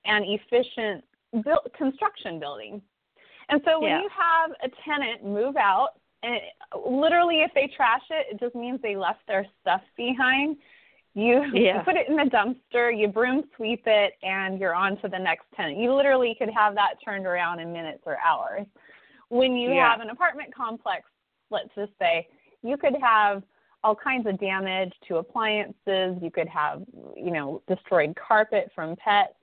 and 0.06 0.24
efficient 0.28 1.04
construction 1.76 2.40
building. 2.40 2.82
And 3.50 3.62
so 3.66 3.80
when 3.80 3.90
yeah. 3.90 4.02
you 4.02 4.10
have 4.16 4.52
a 4.64 4.70
tenant 4.86 5.26
move 5.26 5.56
out, 5.58 5.90
and 6.24 6.36
it, 6.36 6.44
literally 6.88 7.42
if 7.42 7.52
they 7.54 7.72
trash 7.76 8.02
it, 8.10 8.28
it 8.32 8.40
just 8.40 8.56
means 8.56 8.80
they 8.82 8.96
left 8.96 9.26
their 9.28 9.46
stuff 9.62 9.82
behind. 9.98 10.58
You, 11.16 11.44
yeah. 11.54 11.82
put 11.82 11.96
it 11.96 12.08
in 12.08 12.16
the 12.16 12.24
dumpster, 12.24 12.98
you 12.98 13.08
broom 13.08 13.44
sweep 13.56 13.84
it, 13.86 14.14
and 14.22 14.60
you're 14.60 14.76
on 14.76 15.02
to 15.02 15.08
the 15.08 15.18
next 15.18 15.46
tenant. 15.56 15.80
You 15.80 15.94
literally 15.94 16.36
could 16.38 16.50
have 16.50 16.76
that 16.76 16.96
turned 17.04 17.26
around 17.26 17.60
in 17.60 17.74
minutes 17.74 18.04
or 18.06 18.18
hours. 18.20 18.68
When 19.30 19.56
you 19.56 19.74
yeah. 19.74 19.92
have 19.92 20.02
an 20.02 20.10
apartment 20.10 20.54
complex, 20.54 21.04
let's 21.50 21.70
just 21.76 21.92
say, 22.00 22.28
you 22.62 22.78
could 22.78 22.96
have 23.02 23.42
all 23.84 23.96
kinds 23.96 24.28
of 24.28 24.40
damage 24.40 24.94
to 25.08 25.18
appliances. 25.18 26.18
You 26.22 26.30
could 26.34 26.48
have, 26.48 26.84
you 27.16 27.32
know, 27.32 27.62
destroyed 27.68 28.16
carpet 28.16 28.72
from 28.76 28.96
pets 28.98 29.34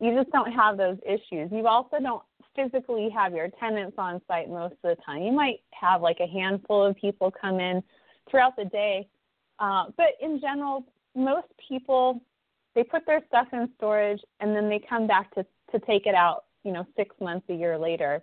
you 0.00 0.14
just 0.16 0.30
don't 0.32 0.50
have 0.50 0.76
those 0.76 0.96
issues. 1.06 1.50
You 1.52 1.66
also 1.66 1.98
don't 2.00 2.22
physically 2.54 3.08
have 3.10 3.34
your 3.34 3.48
tenants 3.60 3.94
on 3.98 4.20
site 4.26 4.48
most 4.48 4.74
of 4.84 4.96
the 4.96 5.02
time. 5.04 5.22
You 5.22 5.32
might 5.32 5.60
have 5.72 6.02
like 6.02 6.18
a 6.20 6.26
handful 6.26 6.84
of 6.84 6.96
people 6.96 7.32
come 7.40 7.60
in 7.60 7.82
throughout 8.30 8.56
the 8.56 8.64
day, 8.66 9.08
uh, 9.58 9.84
but 9.96 10.08
in 10.20 10.40
general, 10.40 10.84
most 11.14 11.48
people 11.68 12.20
they 12.74 12.84
put 12.84 13.04
their 13.04 13.20
stuff 13.26 13.48
in 13.52 13.68
storage 13.76 14.20
and 14.38 14.54
then 14.54 14.68
they 14.68 14.80
come 14.88 15.06
back 15.06 15.34
to 15.34 15.44
to 15.72 15.78
take 15.86 16.06
it 16.06 16.14
out. 16.14 16.44
You 16.64 16.72
know, 16.72 16.86
six 16.96 17.14
months, 17.20 17.46
a 17.48 17.54
year 17.54 17.78
later, 17.78 18.22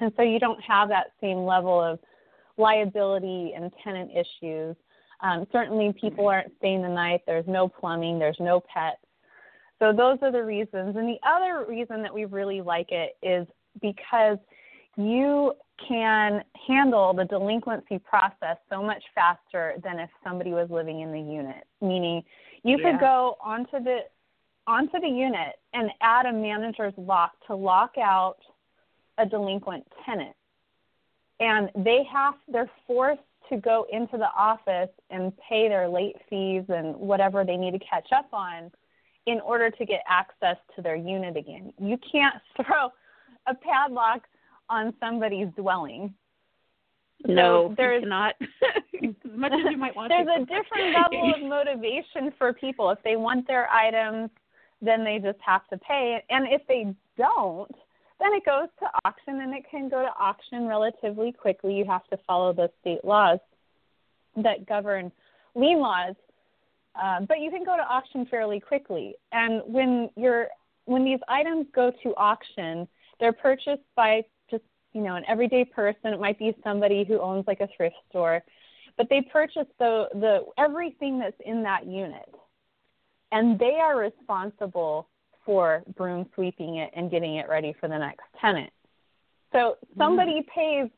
and 0.00 0.12
so 0.16 0.22
you 0.22 0.38
don't 0.38 0.62
have 0.62 0.88
that 0.88 1.12
same 1.20 1.38
level 1.38 1.80
of 1.80 1.98
liability 2.56 3.52
and 3.56 3.72
tenant 3.82 4.10
issues. 4.12 4.76
Um, 5.20 5.46
certainly, 5.52 5.92
people 6.00 6.28
aren't 6.28 6.52
staying 6.58 6.82
the 6.82 6.88
night. 6.88 7.22
There's 7.26 7.46
no 7.46 7.68
plumbing. 7.68 8.18
There's 8.18 8.38
no 8.38 8.60
pets. 8.60 8.98
So 9.80 9.92
those 9.92 10.18
are 10.22 10.30
the 10.30 10.44
reasons. 10.44 10.94
And 10.96 11.08
the 11.08 11.18
other 11.26 11.64
reason 11.68 12.02
that 12.02 12.14
we 12.14 12.26
really 12.26 12.60
like 12.60 12.92
it 12.92 13.16
is 13.22 13.46
because 13.80 14.38
you 14.96 15.54
can 15.88 16.44
handle 16.68 17.14
the 17.14 17.24
delinquency 17.24 17.98
process 17.98 18.58
so 18.68 18.82
much 18.82 19.02
faster 19.14 19.74
than 19.82 19.98
if 19.98 20.10
somebody 20.22 20.50
was 20.50 20.68
living 20.70 21.00
in 21.00 21.10
the 21.10 21.20
unit. 21.20 21.64
Meaning 21.80 22.22
you 22.62 22.76
yeah. 22.78 22.92
could 22.92 23.00
go 23.00 23.36
onto 23.42 23.82
the 23.82 24.00
onto 24.66 25.00
the 25.00 25.08
unit 25.08 25.58
and 25.72 25.90
add 26.02 26.26
a 26.26 26.32
manager's 26.32 26.92
lock 26.98 27.32
to 27.46 27.56
lock 27.56 27.96
out 27.96 28.36
a 29.16 29.24
delinquent 29.24 29.84
tenant. 30.04 30.36
And 31.40 31.70
they 31.74 32.02
have 32.12 32.34
they're 32.52 32.70
forced 32.86 33.22
to 33.48 33.56
go 33.56 33.86
into 33.90 34.18
the 34.18 34.28
office 34.36 34.90
and 35.08 35.32
pay 35.48 35.68
their 35.68 35.88
late 35.88 36.16
fees 36.28 36.64
and 36.68 36.94
whatever 36.96 37.44
they 37.44 37.56
need 37.56 37.72
to 37.72 37.78
catch 37.78 38.08
up 38.12 38.28
on 38.32 38.70
in 39.26 39.40
order 39.40 39.70
to 39.70 39.84
get 39.84 40.00
access 40.08 40.56
to 40.76 40.82
their 40.82 40.96
unit 40.96 41.36
again. 41.36 41.72
You 41.78 41.98
can't 42.10 42.34
throw 42.56 42.90
a 43.46 43.54
padlock 43.54 44.22
on 44.68 44.94
somebody's 45.00 45.48
dwelling. 45.56 46.14
No, 47.26 47.68
so 47.68 47.74
there's 47.76 48.04
not. 48.06 48.34
as 49.02 49.10
much 49.34 49.52
as 49.52 49.70
you 49.70 49.76
might 49.76 49.94
want. 49.94 50.10
There's 50.10 50.26
to. 50.26 50.42
a 50.42 50.46
different 50.46 50.96
level 51.12 51.34
of 51.34 51.42
motivation 51.48 52.32
for 52.38 52.52
people. 52.52 52.90
If 52.90 52.98
they 53.04 53.16
want 53.16 53.46
their 53.46 53.68
items, 53.70 54.30
then 54.80 55.04
they 55.04 55.18
just 55.18 55.38
have 55.44 55.66
to 55.68 55.78
pay. 55.78 56.22
And 56.30 56.46
if 56.50 56.62
they 56.66 56.94
don't, 57.18 57.74
then 58.18 58.32
it 58.32 58.44
goes 58.44 58.68
to 58.80 58.86
auction, 59.04 59.40
and 59.40 59.54
it 59.54 59.64
can 59.70 59.88
go 59.88 60.02
to 60.02 60.12
auction 60.18 60.66
relatively 60.66 61.32
quickly. 61.32 61.74
You 61.74 61.84
have 61.86 62.06
to 62.08 62.18
follow 62.26 62.52
the 62.52 62.70
state 62.80 63.04
laws 63.04 63.38
that 64.36 64.66
govern 64.66 65.12
lien 65.54 65.78
laws 65.78 66.14
um, 67.00 67.24
but 67.26 67.40
you 67.40 67.50
can 67.50 67.64
go 67.64 67.76
to 67.76 67.82
auction 67.82 68.26
fairly 68.26 68.60
quickly. 68.60 69.14
And 69.32 69.62
when 69.66 70.10
you're 70.16 70.48
when 70.84 71.04
these 71.04 71.20
items 71.28 71.66
go 71.74 71.92
to 72.02 72.14
auction, 72.16 72.86
they're 73.18 73.32
purchased 73.32 73.82
by 73.96 74.22
just 74.50 74.64
you 74.92 75.00
know 75.00 75.16
an 75.16 75.24
everyday 75.28 75.64
person. 75.64 76.12
It 76.12 76.20
might 76.20 76.38
be 76.38 76.54
somebody 76.62 77.04
who 77.04 77.18
owns 77.20 77.46
like 77.46 77.60
a 77.60 77.68
thrift 77.76 77.96
store, 78.08 78.42
but 78.96 79.08
they 79.08 79.22
purchase 79.22 79.66
the 79.78 80.08
the 80.14 80.44
everything 80.58 81.18
that's 81.18 81.40
in 81.44 81.62
that 81.62 81.86
unit, 81.86 82.34
and 83.32 83.58
they 83.58 83.78
are 83.80 83.98
responsible 83.98 85.08
for 85.46 85.82
broom 85.96 86.26
sweeping 86.34 86.76
it 86.76 86.90
and 86.94 87.10
getting 87.10 87.36
it 87.36 87.48
ready 87.48 87.74
for 87.80 87.88
the 87.88 87.98
next 87.98 88.24
tenant. 88.40 88.70
So 89.52 89.76
somebody 89.96 90.42
mm-hmm. 90.42 90.84
pays 90.84 90.90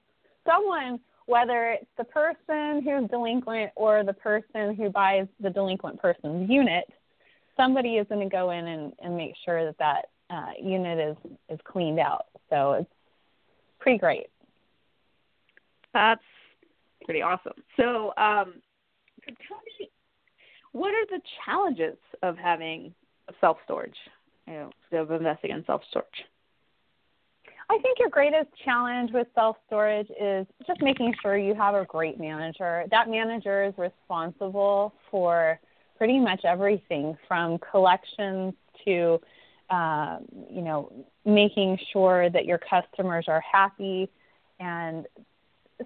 someone, 0.46 1.00
whether 1.26 1.70
it's 1.70 1.86
the 1.96 2.04
person 2.04 2.82
who's 2.82 3.08
delinquent 3.10 3.70
or 3.76 4.04
the 4.04 4.12
person 4.12 4.74
who 4.74 4.90
buys 4.90 5.26
the 5.40 5.50
delinquent 5.50 6.00
person's 6.00 6.48
unit, 6.48 6.84
somebody 7.56 7.96
is 7.96 8.06
going 8.08 8.28
to 8.28 8.34
go 8.34 8.50
in 8.50 8.66
and, 8.66 8.92
and 9.02 9.16
make 9.16 9.34
sure 9.44 9.64
that 9.64 9.78
that 9.78 10.06
uh, 10.30 10.52
unit 10.60 10.98
is 10.98 11.32
is 11.48 11.60
cleaned 11.64 12.00
out. 12.00 12.26
So 12.50 12.72
it's 12.72 12.90
pretty 13.78 13.98
great. 13.98 14.26
That's 15.92 16.22
pretty 17.04 17.22
awesome. 17.22 17.52
So, 17.76 18.12
um, 18.16 18.54
tell 19.26 19.58
me, 19.78 19.90
what 20.72 20.94
are 20.94 21.06
the 21.06 21.20
challenges 21.44 21.98
of 22.22 22.36
having 22.38 22.94
self 23.40 23.58
storage? 23.64 23.96
You 24.46 24.70
know, 24.92 24.98
of 24.98 25.10
investing 25.10 25.50
in 25.50 25.64
self 25.66 25.82
storage. 25.90 26.08
I 27.72 27.78
think 27.78 27.98
your 27.98 28.10
greatest 28.10 28.50
challenge 28.66 29.12
with 29.12 29.28
self 29.34 29.56
storage 29.66 30.08
is 30.20 30.46
just 30.66 30.82
making 30.82 31.14
sure 31.22 31.38
you 31.38 31.54
have 31.54 31.74
a 31.74 31.86
great 31.86 32.20
manager. 32.20 32.84
That 32.90 33.08
manager 33.08 33.64
is 33.64 33.72
responsible 33.78 34.92
for 35.10 35.58
pretty 35.96 36.18
much 36.18 36.44
everything 36.44 37.16
from 37.26 37.58
collections 37.58 38.52
to 38.84 39.18
uh, 39.70 40.18
you 40.50 40.60
know 40.60 40.92
making 41.24 41.78
sure 41.94 42.28
that 42.28 42.44
your 42.44 42.58
customers 42.58 43.24
are 43.26 43.40
happy 43.40 44.10
and 44.60 45.06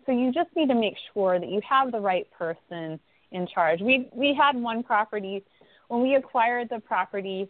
so 0.05 0.11
you 0.11 0.33
just 0.33 0.51
need 0.57 0.69
to 0.69 0.75
make 0.75 0.97
sure 1.15 1.39
that 1.39 1.49
you 1.49 1.61
have 1.69 1.93
the 1.93 2.01
right 2.01 2.27
person 2.33 2.99
in 3.31 3.47
charge. 3.47 3.81
We 3.81 4.09
we 4.13 4.35
had 4.35 4.57
one 4.57 4.83
property 4.83 5.45
when 5.87 6.03
we 6.03 6.17
acquired 6.17 6.69
the 6.69 6.81
property 6.81 7.49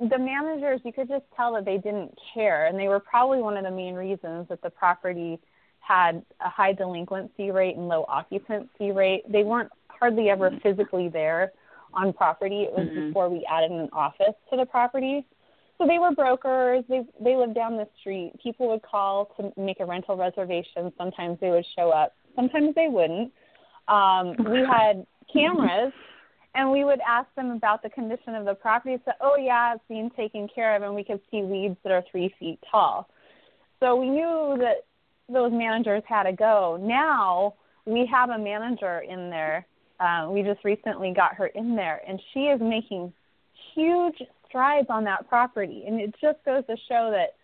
the 0.00 0.18
managers 0.18 0.80
you 0.84 0.92
could 0.92 1.08
just 1.08 1.24
tell 1.36 1.54
that 1.54 1.64
they 1.64 1.76
didn't 1.76 2.16
care 2.34 2.66
and 2.66 2.78
they 2.78 2.88
were 2.88 3.00
probably 3.00 3.40
one 3.40 3.56
of 3.56 3.64
the 3.64 3.70
main 3.70 3.94
reasons 3.94 4.48
that 4.48 4.62
the 4.62 4.70
property 4.70 5.38
had 5.80 6.24
a 6.44 6.48
high 6.48 6.72
delinquency 6.72 7.50
rate 7.50 7.76
and 7.76 7.88
low 7.88 8.04
occupancy 8.08 8.92
rate. 8.92 9.22
They 9.30 9.44
weren't 9.44 9.70
hardly 9.88 10.30
ever 10.30 10.50
physically 10.62 11.08
there 11.08 11.52
on 11.94 12.12
property. 12.12 12.62
It 12.62 12.72
was 12.72 12.86
mm-hmm. 12.86 13.08
before 13.08 13.28
we 13.28 13.46
added 13.50 13.70
an 13.70 13.88
office 13.92 14.34
to 14.50 14.56
the 14.56 14.66
property. 14.66 15.26
So 15.78 15.86
they 15.86 15.98
were 15.98 16.12
brokers. 16.12 16.84
They 16.88 17.02
they 17.22 17.36
lived 17.36 17.54
down 17.54 17.76
the 17.76 17.86
street. 18.00 18.32
People 18.42 18.68
would 18.68 18.82
call 18.82 19.30
to 19.36 19.52
make 19.60 19.80
a 19.80 19.86
rental 19.86 20.16
reservation. 20.16 20.92
Sometimes 20.96 21.38
they 21.40 21.50
would 21.50 21.66
show 21.76 21.90
up. 21.90 22.14
Sometimes 22.34 22.74
they 22.74 22.88
wouldn't. 22.88 23.32
Um, 23.88 24.34
we 24.50 24.60
had 24.70 25.06
cameras, 25.32 25.92
and 26.56 26.72
we 26.72 26.84
would 26.84 27.00
ask 27.06 27.28
them 27.36 27.50
about 27.50 27.82
the 27.82 27.90
condition 27.90 28.34
of 28.34 28.46
the 28.46 28.54
property. 28.54 28.96
So, 29.04 29.12
oh 29.20 29.36
yeah, 29.36 29.74
it's 29.74 29.84
being 29.88 30.10
taken 30.16 30.48
care 30.52 30.74
of, 30.74 30.82
and 30.82 30.94
we 30.94 31.04
could 31.04 31.20
see 31.30 31.42
weeds 31.42 31.76
that 31.84 31.92
are 31.92 32.02
three 32.10 32.34
feet 32.40 32.58
tall. 32.70 33.08
So 33.78 33.94
we 33.94 34.08
knew 34.08 34.56
that 34.58 34.86
those 35.28 35.52
managers 35.52 36.02
had 36.08 36.22
to 36.22 36.32
go. 36.32 36.78
Now 36.80 37.54
we 37.84 38.06
have 38.06 38.30
a 38.30 38.38
manager 38.38 39.00
in 39.00 39.28
there. 39.28 39.66
Uh, 40.00 40.28
we 40.30 40.42
just 40.42 40.64
recently 40.64 41.12
got 41.14 41.34
her 41.34 41.46
in 41.46 41.76
there, 41.76 42.00
and 42.08 42.20
she 42.32 42.40
is 42.40 42.60
making 42.60 43.12
huge 43.74 44.22
strides 44.48 44.86
on 44.88 45.04
that 45.04 45.28
property. 45.28 45.84
And 45.86 46.00
it 46.00 46.14
just 46.20 46.42
goes 46.44 46.64
to 46.66 46.76
show 46.88 47.10
that 47.10 47.34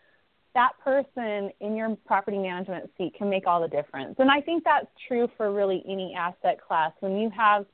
that 0.54 0.72
person 0.82 1.50
in 1.60 1.76
your 1.76 1.96
property 2.06 2.38
management 2.38 2.90
seat 2.96 3.14
can 3.16 3.28
make 3.28 3.46
all 3.46 3.60
the 3.60 3.68
difference. 3.68 4.16
And 4.18 4.30
I 4.30 4.40
think 4.40 4.64
that's 4.64 4.86
true 5.08 5.28
for 5.36 5.52
really 5.52 5.82
any 5.86 6.14
asset 6.14 6.60
class. 6.66 6.92
When 7.00 7.18
you 7.18 7.30
have 7.30 7.66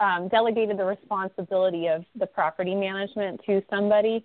um, 0.00 0.28
delegated 0.28 0.78
the 0.78 0.84
responsibility 0.84 1.86
of 1.88 2.04
the 2.18 2.26
property 2.26 2.74
management 2.74 3.40
to 3.46 3.62
somebody, 3.70 4.24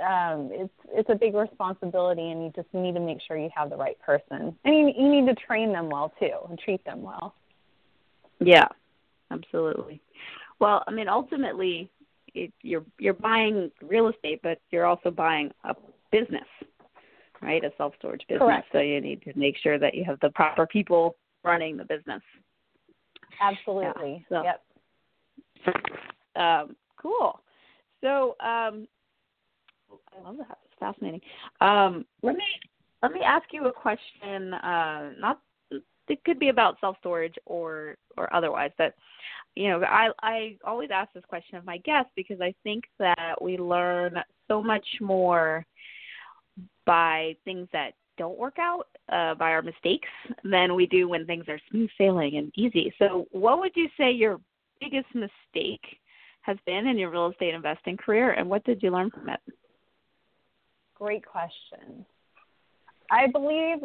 um, 0.00 0.50
it's 0.52 0.72
it's 0.88 1.08
a 1.10 1.14
big 1.14 1.34
responsibility, 1.34 2.30
and 2.30 2.42
you 2.42 2.52
just 2.54 2.72
need 2.74 2.94
to 2.94 3.00
make 3.00 3.18
sure 3.26 3.36
you 3.36 3.50
have 3.54 3.70
the 3.70 3.76
right 3.76 3.98
person, 4.00 4.56
and 4.64 4.74
you, 4.74 4.92
you 4.96 5.08
need 5.08 5.26
to 5.26 5.34
train 5.46 5.72
them 5.72 5.88
well 5.88 6.12
too, 6.18 6.32
and 6.48 6.58
treat 6.58 6.84
them 6.84 7.02
well. 7.02 7.34
Yeah, 8.40 8.66
absolutely. 9.30 10.00
Well, 10.58 10.82
I 10.88 10.90
mean, 10.90 11.08
ultimately, 11.08 11.90
it, 12.34 12.52
you're 12.62 12.84
you're 12.98 13.14
buying 13.14 13.70
real 13.82 14.08
estate, 14.08 14.40
but 14.42 14.58
you're 14.70 14.86
also 14.86 15.12
buying 15.12 15.52
a 15.62 15.74
business, 16.10 16.48
right? 17.40 17.62
A 17.62 17.70
self 17.78 17.94
storage 17.98 18.22
business. 18.28 18.40
Correct. 18.40 18.68
So 18.72 18.80
you 18.80 19.00
need 19.00 19.22
to 19.22 19.32
make 19.38 19.56
sure 19.62 19.78
that 19.78 19.94
you 19.94 20.04
have 20.04 20.18
the 20.20 20.30
proper 20.30 20.66
people 20.66 21.16
running 21.44 21.76
the 21.76 21.84
business. 21.84 22.22
Absolutely. 23.40 24.24
Yeah, 24.30 24.38
so, 24.38 24.44
yep. 24.44 24.62
Um, 26.36 26.76
cool. 27.00 27.40
So 28.02 28.36
um, 28.40 28.86
I 29.90 30.22
love 30.24 30.36
that. 30.38 30.58
It's 30.64 30.78
fascinating. 30.78 31.20
Um, 31.60 32.04
let 32.22 32.36
me 32.36 32.44
let 33.02 33.12
me 33.12 33.20
ask 33.20 33.46
you 33.52 33.66
a 33.66 33.72
question. 33.72 34.54
Uh, 34.54 35.10
not 35.18 35.40
it 36.08 36.22
could 36.24 36.38
be 36.38 36.48
about 36.48 36.78
self 36.80 36.96
storage 37.00 37.34
or 37.46 37.96
or 38.16 38.32
otherwise, 38.34 38.70
but 38.76 38.94
you 39.54 39.68
know, 39.68 39.82
I 39.84 40.10
I 40.22 40.56
always 40.64 40.90
ask 40.92 41.12
this 41.12 41.24
question 41.28 41.56
of 41.56 41.64
my 41.64 41.78
guests 41.78 42.10
because 42.16 42.40
I 42.40 42.54
think 42.62 42.84
that 42.98 43.40
we 43.40 43.56
learn 43.56 44.16
so 44.48 44.62
much 44.62 44.86
more 45.00 45.64
by 46.86 47.36
things 47.44 47.68
that 47.72 47.92
don't 48.16 48.38
work 48.38 48.58
out, 48.60 48.88
uh, 49.10 49.34
by 49.34 49.50
our 49.50 49.62
mistakes, 49.62 50.08
than 50.44 50.74
we 50.74 50.86
do 50.86 51.08
when 51.08 51.26
things 51.26 51.44
are 51.48 51.58
smooth 51.70 51.90
sailing 51.98 52.36
and 52.36 52.52
easy. 52.56 52.92
So, 52.98 53.26
what 53.32 53.58
would 53.58 53.72
you 53.74 53.88
say 53.96 54.10
your 54.12 54.40
biggest 54.80 55.14
mistake 55.14 55.98
has 56.42 56.56
been 56.66 56.86
in 56.86 56.98
your 56.98 57.10
real 57.10 57.30
estate 57.30 57.54
investing 57.54 57.96
career, 57.96 58.32
and 58.32 58.48
what 58.48 58.64
did 58.64 58.82
you 58.82 58.90
learn 58.90 59.10
from 59.10 59.28
it? 59.28 59.40
Great 60.94 61.24
question. 61.24 62.04
I 63.10 63.26
believe 63.26 63.78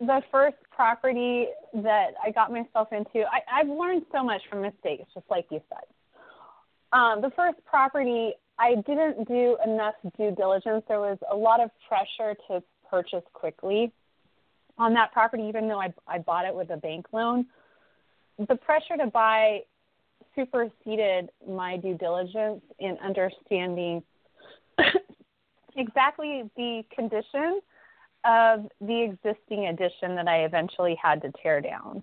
the 0.00 0.22
first 0.32 0.56
property 0.74 1.48
that 1.74 2.12
I 2.24 2.30
got 2.30 2.50
myself 2.50 2.88
into, 2.90 3.24
I, 3.26 3.40
I've 3.60 3.68
learned 3.68 4.02
so 4.12 4.24
much 4.24 4.40
from 4.48 4.62
mistakes, 4.62 5.04
just 5.14 5.26
like 5.30 5.46
you 5.50 5.60
said. 5.68 5.84
Um, 6.92 7.20
the 7.20 7.30
first 7.36 7.58
property, 7.66 8.32
I 8.58 8.76
didn't 8.86 9.28
do 9.28 9.58
enough 9.64 9.94
due 10.16 10.34
diligence. 10.34 10.84
There 10.88 11.00
was 11.00 11.18
a 11.30 11.36
lot 11.36 11.60
of 11.60 11.70
pressure 11.86 12.34
to 12.48 12.62
purchase 12.88 13.22
quickly 13.32 13.92
on 14.78 14.94
that 14.94 15.12
property, 15.12 15.44
even 15.44 15.68
though 15.68 15.80
I, 15.80 15.92
I 16.08 16.18
bought 16.18 16.46
it 16.46 16.54
with 16.54 16.70
a 16.70 16.76
bank 16.76 17.06
loan. 17.12 17.46
The 18.38 18.56
pressure 18.56 18.96
to 18.96 19.06
buy 19.06 19.60
superseded 20.34 21.30
my 21.48 21.76
due 21.76 21.96
diligence 21.96 22.62
in 22.78 22.96
understanding 23.04 24.02
exactly 25.76 26.50
the 26.56 26.82
condition 26.94 27.60
of 28.24 28.66
the 28.80 29.02
existing 29.02 29.66
addition 29.68 30.14
that 30.16 30.28
I 30.28 30.44
eventually 30.44 30.96
had 31.02 31.22
to 31.22 31.32
tear 31.42 31.60
down. 31.60 32.02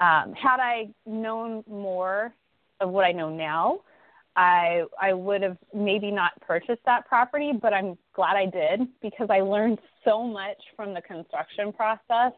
Um, 0.00 0.34
had 0.34 0.60
I 0.60 0.88
known 1.06 1.64
more 1.68 2.34
of 2.80 2.90
what 2.90 3.04
I 3.04 3.12
know 3.12 3.30
now, 3.30 3.80
I 4.36 4.82
I 5.00 5.12
would 5.12 5.42
have 5.42 5.56
maybe 5.72 6.10
not 6.10 6.32
purchased 6.40 6.82
that 6.86 7.06
property, 7.06 7.52
but 7.60 7.72
I'm 7.72 7.96
glad 8.14 8.36
I 8.36 8.46
did 8.46 8.88
because 9.00 9.28
I 9.30 9.40
learned 9.40 9.78
so 10.04 10.24
much 10.24 10.58
from 10.76 10.92
the 10.92 11.00
construction 11.02 11.72
process. 11.72 12.32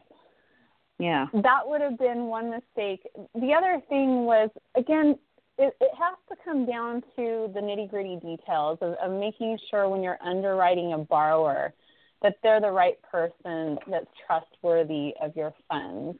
Yeah. 0.99 1.27
That 1.33 1.61
would 1.65 1.81
have 1.81 1.97
been 1.97 2.25
one 2.25 2.49
mistake. 2.49 3.07
The 3.35 3.53
other 3.53 3.81
thing 3.89 4.25
was 4.25 4.49
again, 4.75 5.17
it, 5.57 5.75
it 5.81 5.91
has 5.97 6.17
to 6.29 6.35
come 6.43 6.65
down 6.65 7.01
to 7.15 7.51
the 7.53 7.59
nitty 7.59 7.89
gritty 7.89 8.17
details 8.17 8.77
of, 8.81 8.93
of 8.93 9.11
making 9.19 9.57
sure 9.69 9.89
when 9.89 10.03
you're 10.03 10.19
underwriting 10.21 10.93
a 10.93 10.97
borrower 10.97 11.73
that 12.21 12.35
they're 12.41 12.61
the 12.61 12.71
right 12.71 12.97
person 13.01 13.77
that's 13.87 14.07
trustworthy 14.25 15.13
of 15.21 15.35
your 15.35 15.53
funds. 15.69 16.17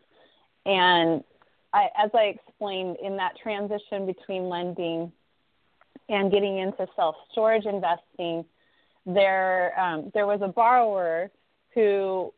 And 0.66 1.24
I, 1.74 1.90
as 1.98 2.12
I 2.14 2.36
explained 2.36 2.98
in 3.02 3.18
that 3.18 3.34
transition 3.42 4.06
between 4.06 4.50
lending 4.50 5.12
and 6.10 6.32
getting 6.32 6.60
into 6.60 6.88
self 6.96 7.16
storage 7.32 7.66
investing, 7.66 8.46
there 9.06 9.80
um, 9.80 10.12
there 10.14 10.28
was 10.28 10.42
a 10.42 10.48
borrower 10.48 11.32
who 11.74 12.34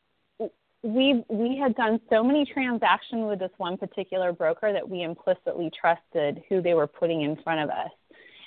we 0.83 1.23
we 1.27 1.57
had 1.57 1.75
done 1.75 1.99
so 2.09 2.23
many 2.23 2.45
transactions 2.45 3.27
with 3.27 3.39
this 3.39 3.51
one 3.57 3.77
particular 3.77 4.31
broker 4.31 4.71
that 4.71 4.87
we 4.87 5.03
implicitly 5.03 5.69
trusted 5.79 6.41
who 6.47 6.61
they 6.61 6.73
were 6.73 6.87
putting 6.87 7.21
in 7.21 7.35
front 7.43 7.61
of 7.61 7.69
us, 7.69 7.91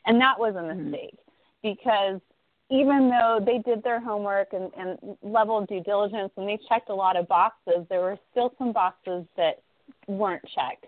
and 0.06 0.20
that 0.20 0.38
was 0.38 0.54
a 0.54 0.58
mm-hmm. 0.58 0.90
mistake 0.90 1.18
because 1.62 2.20
even 2.70 3.10
though 3.10 3.38
they 3.44 3.58
did 3.58 3.82
their 3.82 4.00
homework 4.00 4.54
and, 4.54 4.70
and 4.78 5.16
level 5.22 5.58
of 5.58 5.68
due 5.68 5.82
diligence 5.82 6.30
and 6.36 6.48
they 6.48 6.58
checked 6.68 6.88
a 6.88 6.94
lot 6.94 7.16
of 7.16 7.28
boxes, 7.28 7.86
there 7.90 8.00
were 8.00 8.18
still 8.30 8.54
some 8.56 8.72
boxes 8.72 9.26
that 9.36 9.62
weren't 10.08 10.42
checked. 10.54 10.86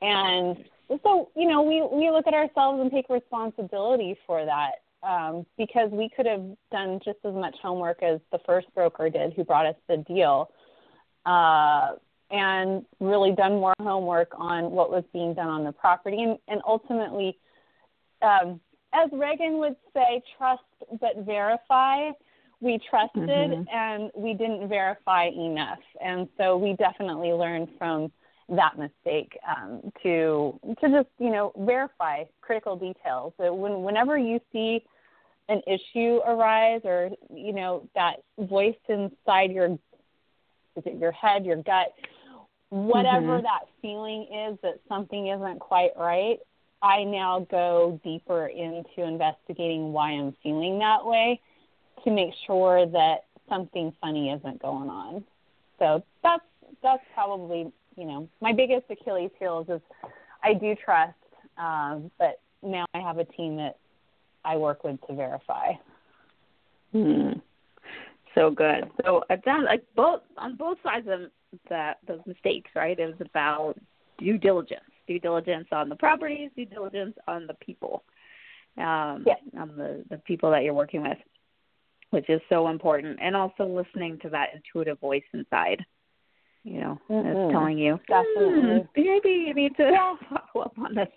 And 0.00 0.56
so, 1.04 1.30
you 1.36 1.48
know, 1.48 1.62
we, 1.62 1.80
we 1.80 2.10
look 2.10 2.26
at 2.26 2.34
ourselves 2.34 2.80
and 2.80 2.90
take 2.90 3.08
responsibility 3.08 4.16
for 4.26 4.44
that 4.44 4.82
um, 5.08 5.46
because 5.56 5.90
we 5.92 6.10
could 6.14 6.26
have 6.26 6.44
done 6.72 6.98
just 7.04 7.18
as 7.24 7.34
much 7.34 7.54
homework 7.62 8.02
as 8.02 8.18
the 8.32 8.40
first 8.44 8.66
broker 8.74 9.08
did 9.08 9.32
who 9.34 9.44
brought 9.44 9.66
us 9.66 9.76
the 9.88 9.98
deal 9.98 10.50
uh, 11.26 11.92
and 12.30 12.84
really 13.00 13.32
done 13.32 13.52
more 13.54 13.74
homework 13.80 14.32
on 14.36 14.70
what 14.70 14.90
was 14.90 15.04
being 15.12 15.34
done 15.34 15.48
on 15.48 15.64
the 15.64 15.72
property 15.72 16.22
and, 16.22 16.38
and 16.48 16.60
ultimately 16.66 17.36
um, 18.22 18.60
as 18.92 19.10
Reagan 19.12 19.58
would 19.58 19.76
say, 19.94 20.22
trust 20.36 20.62
but 21.00 21.18
verify. 21.18 22.10
We 22.60 22.78
trusted 22.88 23.26
Mhm. 23.26 23.66
and 23.72 24.10
we 24.14 24.34
didn't 24.34 24.68
verify 24.68 25.24
enough, 25.26 25.80
and 26.00 26.28
so 26.36 26.56
we 26.56 26.74
definitely 26.74 27.32
learned 27.32 27.68
from 27.76 28.12
that 28.48 28.78
mistake 28.78 29.36
um, 29.48 29.92
to 30.02 30.60
to 30.80 30.88
just 30.88 31.08
you 31.18 31.30
know 31.30 31.52
verify 31.56 32.24
critical 32.40 32.76
details. 32.76 33.32
So 33.36 33.52
when 33.52 33.82
whenever 33.82 34.16
you 34.16 34.40
see 34.52 34.84
an 35.48 35.60
issue 35.66 36.20
arise 36.24 36.82
or 36.84 37.10
you 37.34 37.52
know 37.52 37.88
that 37.96 38.22
voice 38.38 38.76
inside 38.88 39.50
your 39.50 39.76
is 40.76 40.84
it 40.86 40.98
your 40.98 41.12
head, 41.12 41.44
your 41.44 41.56
gut, 41.56 41.92
whatever 42.70 43.38
Mhm. 43.38 43.42
that 43.42 43.68
feeling 43.80 44.24
is 44.32 44.58
that 44.60 44.80
something 44.88 45.26
isn't 45.28 45.58
quite 45.58 45.96
right, 45.96 46.40
I 46.80 47.04
now 47.04 47.40
go 47.40 48.00
deeper 48.02 48.46
into 48.48 49.02
investigating 49.02 49.92
why 49.92 50.10
I'm 50.10 50.32
feeling 50.42 50.78
that 50.78 51.04
way 51.04 51.40
to 52.02 52.10
make 52.10 52.34
sure 52.46 52.86
that 52.86 53.26
something 53.48 53.92
funny 54.00 54.30
isn't 54.30 54.60
going 54.60 54.88
on. 54.90 55.24
So 55.78 56.02
that's 56.22 56.44
that's 56.82 57.04
probably 57.14 57.70
you 57.96 58.04
know 58.04 58.28
my 58.40 58.52
biggest 58.52 58.90
Achilles 58.90 59.30
heels 59.38 59.68
is 59.68 59.80
I 60.42 60.54
do 60.54 60.74
trust, 60.74 61.18
um, 61.58 62.10
but 62.18 62.40
now 62.62 62.86
I 62.94 63.00
have 63.00 63.18
a 63.18 63.24
team 63.24 63.56
that 63.56 63.76
I 64.44 64.56
work 64.56 64.82
with 64.82 65.00
to 65.06 65.14
verify. 65.14 65.74
Hmm. 66.92 67.32
So 68.34 68.50
good. 68.50 68.90
So 69.04 69.22
it 69.30 69.40
sounds 69.44 69.64
like 69.66 69.84
both 69.94 70.22
on 70.38 70.56
both 70.56 70.78
sides 70.82 71.06
of 71.08 71.30
that 71.68 71.98
those 72.06 72.20
mistakes, 72.26 72.70
right? 72.74 72.98
It 72.98 73.06
was 73.06 73.20
about 73.20 73.74
due 74.18 74.38
diligence, 74.38 74.80
due 75.06 75.18
diligence 75.18 75.68
on 75.72 75.88
the 75.88 75.96
properties, 75.96 76.50
due 76.56 76.64
diligence 76.66 77.16
on 77.28 77.46
the 77.46 77.54
people, 77.54 78.04
um, 78.78 79.24
Yes. 79.26 79.40
on 79.58 79.76
the 79.76 80.04
the 80.08 80.18
people 80.18 80.50
that 80.50 80.62
you're 80.64 80.74
working 80.74 81.02
with, 81.02 81.18
which 82.10 82.28
is 82.30 82.40
so 82.48 82.68
important, 82.68 83.18
and 83.20 83.36
also 83.36 83.66
listening 83.66 84.18
to 84.20 84.30
that 84.30 84.54
intuitive 84.54 84.98
voice 85.00 85.24
inside. 85.32 85.84
You 86.64 86.80
know, 86.80 86.98
Mhm. 87.10 87.24
that's 87.24 87.50
telling 87.52 87.76
you 87.76 87.98
Definitely. 88.06 88.80
"Hmm, 88.80 88.86
maybe 88.94 89.30
you 89.30 89.52
need 89.54 89.76
to 89.76 89.90
Yeah. 89.90 90.16
follow 90.52 90.64
up 90.66 90.78
on 90.78 90.94
this. 90.94 91.08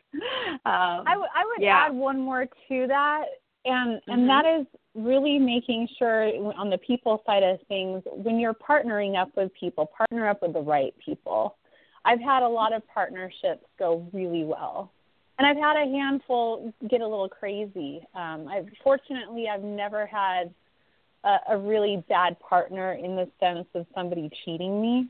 Um, 0.65 1.07
I 1.07 1.15
would 1.17 1.61
yeah. 1.61 1.85
add 1.85 1.93
one 1.93 2.19
more 2.19 2.47
to 2.67 2.87
that, 2.87 3.25
and 3.63 4.01
and 4.07 4.27
that 4.27 4.45
is 4.45 4.65
really 4.95 5.37
making 5.37 5.87
sure 5.99 6.23
on 6.57 6.69
the 6.69 6.77
people 6.77 7.21
side 7.25 7.43
of 7.43 7.59
things 7.67 8.01
when 8.05 8.39
you're 8.39 8.53
partnering 8.53 9.21
up 9.21 9.29
with 9.35 9.51
people, 9.53 9.91
partner 9.97 10.27
up 10.27 10.41
with 10.41 10.53
the 10.53 10.61
right 10.61 10.93
people. 11.03 11.57
I've 12.05 12.21
had 12.21 12.43
a 12.43 12.47
lot 12.47 12.73
of 12.73 12.87
partnerships 12.87 13.65
go 13.77 14.07
really 14.13 14.45
well, 14.45 14.91
and 15.37 15.45
I've 15.45 15.57
had 15.57 15.75
a 15.75 15.89
handful 15.89 16.73
get 16.89 17.01
a 17.01 17.07
little 17.07 17.27
crazy. 17.27 18.01
Um, 18.13 18.47
I've 18.47 18.67
fortunately 18.83 19.47
I've 19.49 19.63
never 19.63 20.05
had 20.05 20.53
a, 21.23 21.37
a 21.49 21.57
really 21.57 22.03
bad 22.07 22.39
partner 22.39 22.93
in 22.93 23.15
the 23.15 23.29
sense 23.39 23.67
of 23.73 23.85
somebody 23.93 24.29
cheating 24.45 24.81
me, 24.81 25.07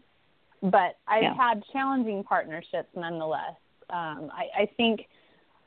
but 0.61 0.97
I've 1.07 1.23
Yeah. 1.23 1.35
had 1.35 1.63
challenging 1.71 2.23
partnerships 2.23 2.89
nonetheless. 2.95 3.55
Um, 3.89 4.31
I, 4.33 4.61
I 4.61 4.69
think 4.77 5.01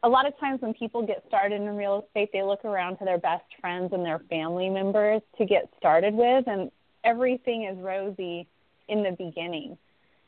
a 0.02 0.08
lot 0.08 0.26
of 0.26 0.38
times 0.38 0.60
when 0.60 0.74
people 0.74 1.04
get 1.06 1.24
started 1.26 1.60
in 1.60 1.76
real 1.76 2.04
estate, 2.06 2.30
they 2.32 2.42
look 2.42 2.64
around 2.64 2.98
to 2.98 3.04
their 3.04 3.18
best 3.18 3.44
friends 3.60 3.92
and 3.92 4.04
their 4.04 4.20
family 4.30 4.68
members 4.68 5.22
to 5.38 5.44
get 5.44 5.68
started 5.76 6.14
with, 6.14 6.44
and 6.46 6.70
everything 7.04 7.64
is 7.64 7.76
rosy 7.78 8.46
in 8.88 9.02
the 9.02 9.10
beginning. 9.12 9.76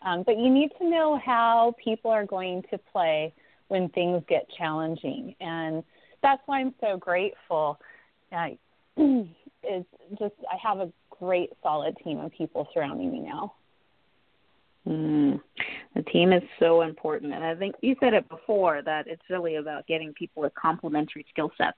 Um, 0.03 0.23
but 0.25 0.39
you 0.39 0.51
need 0.51 0.71
to 0.79 0.89
know 0.89 1.21
how 1.25 1.75
people 1.83 2.11
are 2.11 2.27
going 2.27 2.65
to 2.71 2.79
play 2.79 3.33
when 3.69 3.89
things 3.91 4.23
get 4.29 4.49
challenging, 4.59 5.37
and 5.41 5.85
that's 6.23 6.43
why 6.47 6.61
I'm 6.61 6.75
so 6.81 6.97
grateful. 6.97 7.79
Uh, 8.33 8.49
is 9.63 9.85
just 10.19 10.35
I 10.51 10.57
have 10.63 10.79
a 10.79 10.91
great, 11.11 11.51
solid 11.63 11.97
team 12.03 12.19
of 12.19 12.33
people 12.33 12.67
surrounding 12.73 13.13
me 13.13 13.21
now. 13.21 13.55
Mm. 14.87 15.41
The 15.95 16.03
team 16.05 16.33
is 16.33 16.43
so 16.59 16.83
important, 16.83 17.35
and 17.35 17.45
I 17.45 17.55
think 17.55 17.75
you 17.83 17.97
said 18.01 18.15
it 18.15 18.29
before 18.29 18.81
that 18.83 19.07
it's 19.07 19.23
really 19.29 19.57
about 19.57 19.87
getting 19.87 20.13
people 20.15 20.43
with 20.43 20.55
complementary 20.55 21.27
skill 21.31 21.51
sets. 21.59 21.77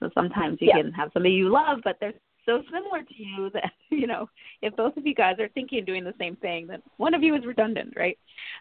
So 0.00 0.10
sometimes 0.14 0.58
you 0.60 0.68
Yeah. 0.68 0.82
can 0.82 0.92
have 0.92 1.10
somebody 1.12 1.34
you 1.34 1.48
love, 1.48 1.80
but 1.82 1.98
they're 1.98 2.14
so 2.44 2.62
similar 2.72 3.02
to 3.02 3.14
you 3.16 3.50
that 3.54 3.72
you 3.90 4.06
know 4.06 4.28
if 4.62 4.76
both 4.76 4.96
of 4.96 5.06
you 5.06 5.14
guys 5.14 5.38
are 5.40 5.48
thinking 5.48 5.78
and 5.78 5.86
doing 5.86 6.04
the 6.04 6.14
same 6.18 6.36
thing, 6.36 6.66
then 6.68 6.82
one 6.98 7.14
of 7.14 7.22
you 7.22 7.34
is 7.34 7.44
redundant, 7.44 7.94
right? 7.96 8.18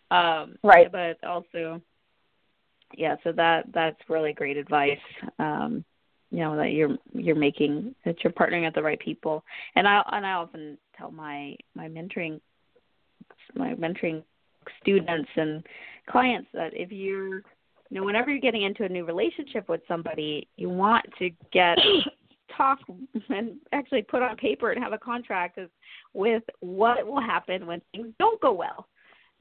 Um, 0.09 0.55
Right. 0.63 0.91
But 0.91 1.23
also, 1.23 1.81
yeah. 2.95 3.15
So 3.23 3.31
that 3.33 3.65
that's 3.73 3.99
really 4.09 4.33
great 4.33 4.57
advice. 4.57 4.97
Um, 5.37 5.85
you 6.31 6.39
know 6.39 6.55
that 6.57 6.71
you're 6.71 6.97
you're 7.13 7.35
making 7.35 7.93
that 8.03 8.23
you're 8.23 8.33
partnering 8.33 8.65
with 8.65 8.73
the 8.73 8.81
right 8.81 8.99
people, 8.99 9.43
and 9.75 9.87
I 9.87 10.01
and 10.11 10.25
I 10.25 10.33
often 10.33 10.77
tell 10.97 11.11
my 11.11 11.55
my 11.75 11.87
mentoring 11.87 12.41
my 13.53 13.73
mentoring 13.75 14.23
students 14.81 15.29
and 15.35 15.63
clients 16.09 16.47
that 16.53 16.71
if 16.73 16.91
you're 16.91 17.37
you 17.89 17.99
know 17.99 18.03
whenever 18.03 18.31
you're 18.31 18.39
getting 18.39 18.63
into 18.63 18.83
a 18.83 18.89
new 18.89 19.05
relationship 19.05 19.69
with 19.69 19.81
somebody 19.87 20.47
you 20.57 20.69
want 20.69 21.05
to 21.19 21.29
get 21.51 21.77
talk 22.57 22.79
and 23.29 23.55
actually 23.73 24.01
put 24.01 24.21
on 24.21 24.35
paper 24.37 24.71
and 24.71 24.83
have 24.83 24.93
a 24.93 24.97
contract 24.97 25.59
with 26.13 26.43
what 26.61 27.05
will 27.05 27.21
happen 27.21 27.67
when 27.67 27.81
things 27.91 28.07
don't 28.17 28.41
go 28.41 28.51
well 28.51 28.87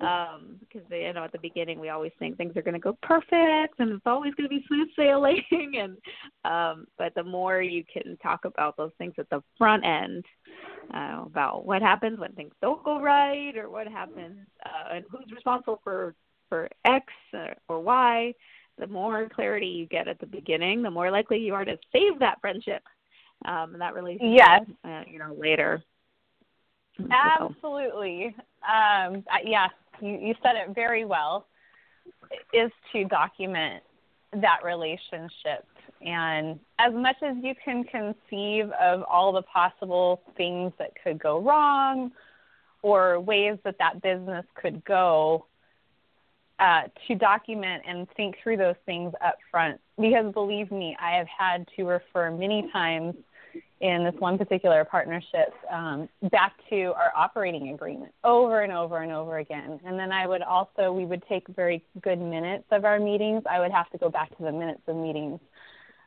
um 0.01 0.57
because 0.59 0.83
you 0.91 1.13
know 1.13 1.23
at 1.23 1.31
the 1.31 1.39
beginning 1.39 1.79
we 1.79 1.89
always 1.89 2.11
think 2.19 2.37
things 2.37 2.57
are 2.57 2.63
going 2.63 2.75
to 2.75 2.81
go 2.81 2.99
perfect 3.03 3.79
and 3.79 3.93
it's 3.93 4.07
always 4.07 4.35
going 4.35 4.49
to 4.49 4.55
be 4.55 4.65
smooth 4.67 4.89
sailing 4.97 5.41
and 5.53 5.97
um 6.45 6.87
but 6.99 7.15
the 7.15 7.23
more 7.23 7.63
you 7.63 7.85
can 7.93 8.17
talk 8.23 8.45
about 8.45 8.77
those 8.77 8.91
things 8.99 9.15
at 9.19 9.31
the 9.31 9.41
front 9.57 9.85
end 9.85 10.25
uh, 10.93 11.23
about 11.25 11.65
what 11.65 11.81
happens 11.81 12.19
when 12.19 12.33
things 12.33 12.53
don't 12.61 12.85
go 12.85 13.01
right 13.01 13.57
or 13.57 13.71
what 13.71 13.87
happens 13.87 14.37
uh, 14.67 14.95
and 14.95 15.05
who's 15.11 15.31
responsible 15.33 15.81
for 15.85 16.15
for 16.49 16.69
x 16.85 17.07
or, 17.33 17.55
or 17.69 17.81
y 17.81 18.33
the 18.79 18.87
more 18.89 19.29
clarity 19.29 19.67
you 19.67 19.87
get 19.87 20.09
at 20.09 20.19
the 20.19 20.27
beginning 20.27 20.83
the 20.83 20.91
more 20.91 21.11
likely 21.11 21.39
you 21.39 21.55
are 21.55 21.65
to 21.65 21.79
save 21.93 22.19
that 22.19 22.41
friendship 22.41 22.83
um 23.47 23.73
and 23.73 23.81
that 23.81 23.95
relationship 23.95 24.35
Yes. 24.37 24.63
uh, 24.85 25.03
you 25.09 25.21
know 25.21 25.37
later 25.39 25.85
Absolutely. 27.11 28.35
Um, 28.63 29.25
yeah, 29.45 29.69
you, 30.01 30.13
you 30.13 30.35
said 30.43 30.57
it 30.57 30.75
very 30.75 31.05
well. 31.05 31.47
Is 32.53 32.71
to 32.93 33.05
document 33.05 33.83
that 34.33 34.59
relationship, 34.65 35.67
and 36.03 36.59
as 36.79 36.93
much 36.93 37.17
as 37.23 37.37
you 37.43 37.55
can 37.65 37.85
conceive 37.85 38.71
of 38.73 39.03
all 39.05 39.33
the 39.33 39.43
possible 39.43 40.21
things 40.37 40.73
that 40.79 40.91
could 41.03 41.19
go 41.19 41.41
wrong, 41.41 42.13
or 42.83 43.21
ways 43.21 43.59
that 43.65 43.77
that 43.79 44.03
business 44.03 44.45
could 44.55 44.85
go, 44.85 45.47
uh, 46.59 46.83
to 47.07 47.15
document 47.15 47.83
and 47.87 48.07
think 48.17 48.37
through 48.43 48.57
those 48.57 48.77
things 48.87 49.13
up 49.25 49.37
front. 49.51 49.81
Because 49.99 50.33
believe 50.33 50.71
me, 50.71 50.97
I 51.01 51.13
have 51.13 51.27
had 51.27 51.67
to 51.77 51.85
refer 51.85 52.31
many 52.31 52.69
times 52.73 53.15
in 53.85 54.03
this 54.03 54.15
one 54.19 54.39
particular 54.39 54.83
partnership 54.83 55.53
um, 55.71 56.09
back 56.31 56.55
to 56.71 56.95
our 56.97 57.13
operating 57.15 57.69
agreement 57.69 58.15
over 58.25 58.63
and 58.63 58.73
over 58.73 59.03
and 59.03 59.13
over 59.13 59.39
again. 59.39 59.79
And 59.85 59.99
then 59.99 60.11
I 60.11 60.27
would 60.27 60.41
also, 60.41 60.91
we 60.91 61.05
would 61.05 61.23
take 61.29 61.47
very 61.49 61.85
good 62.01 62.19
minutes 62.19 62.65
of 62.71 62.87
our 62.87 62.99
meetings. 62.99 63.43
I 63.49 63.61
would 63.61 63.71
have 63.73 63.91
to 63.91 63.99
go 63.99 64.09
back 64.09 64.35
to 64.39 64.43
the 64.43 64.53
minutes 64.53 64.81
of 64.89 64.97
meetings 64.97 65.39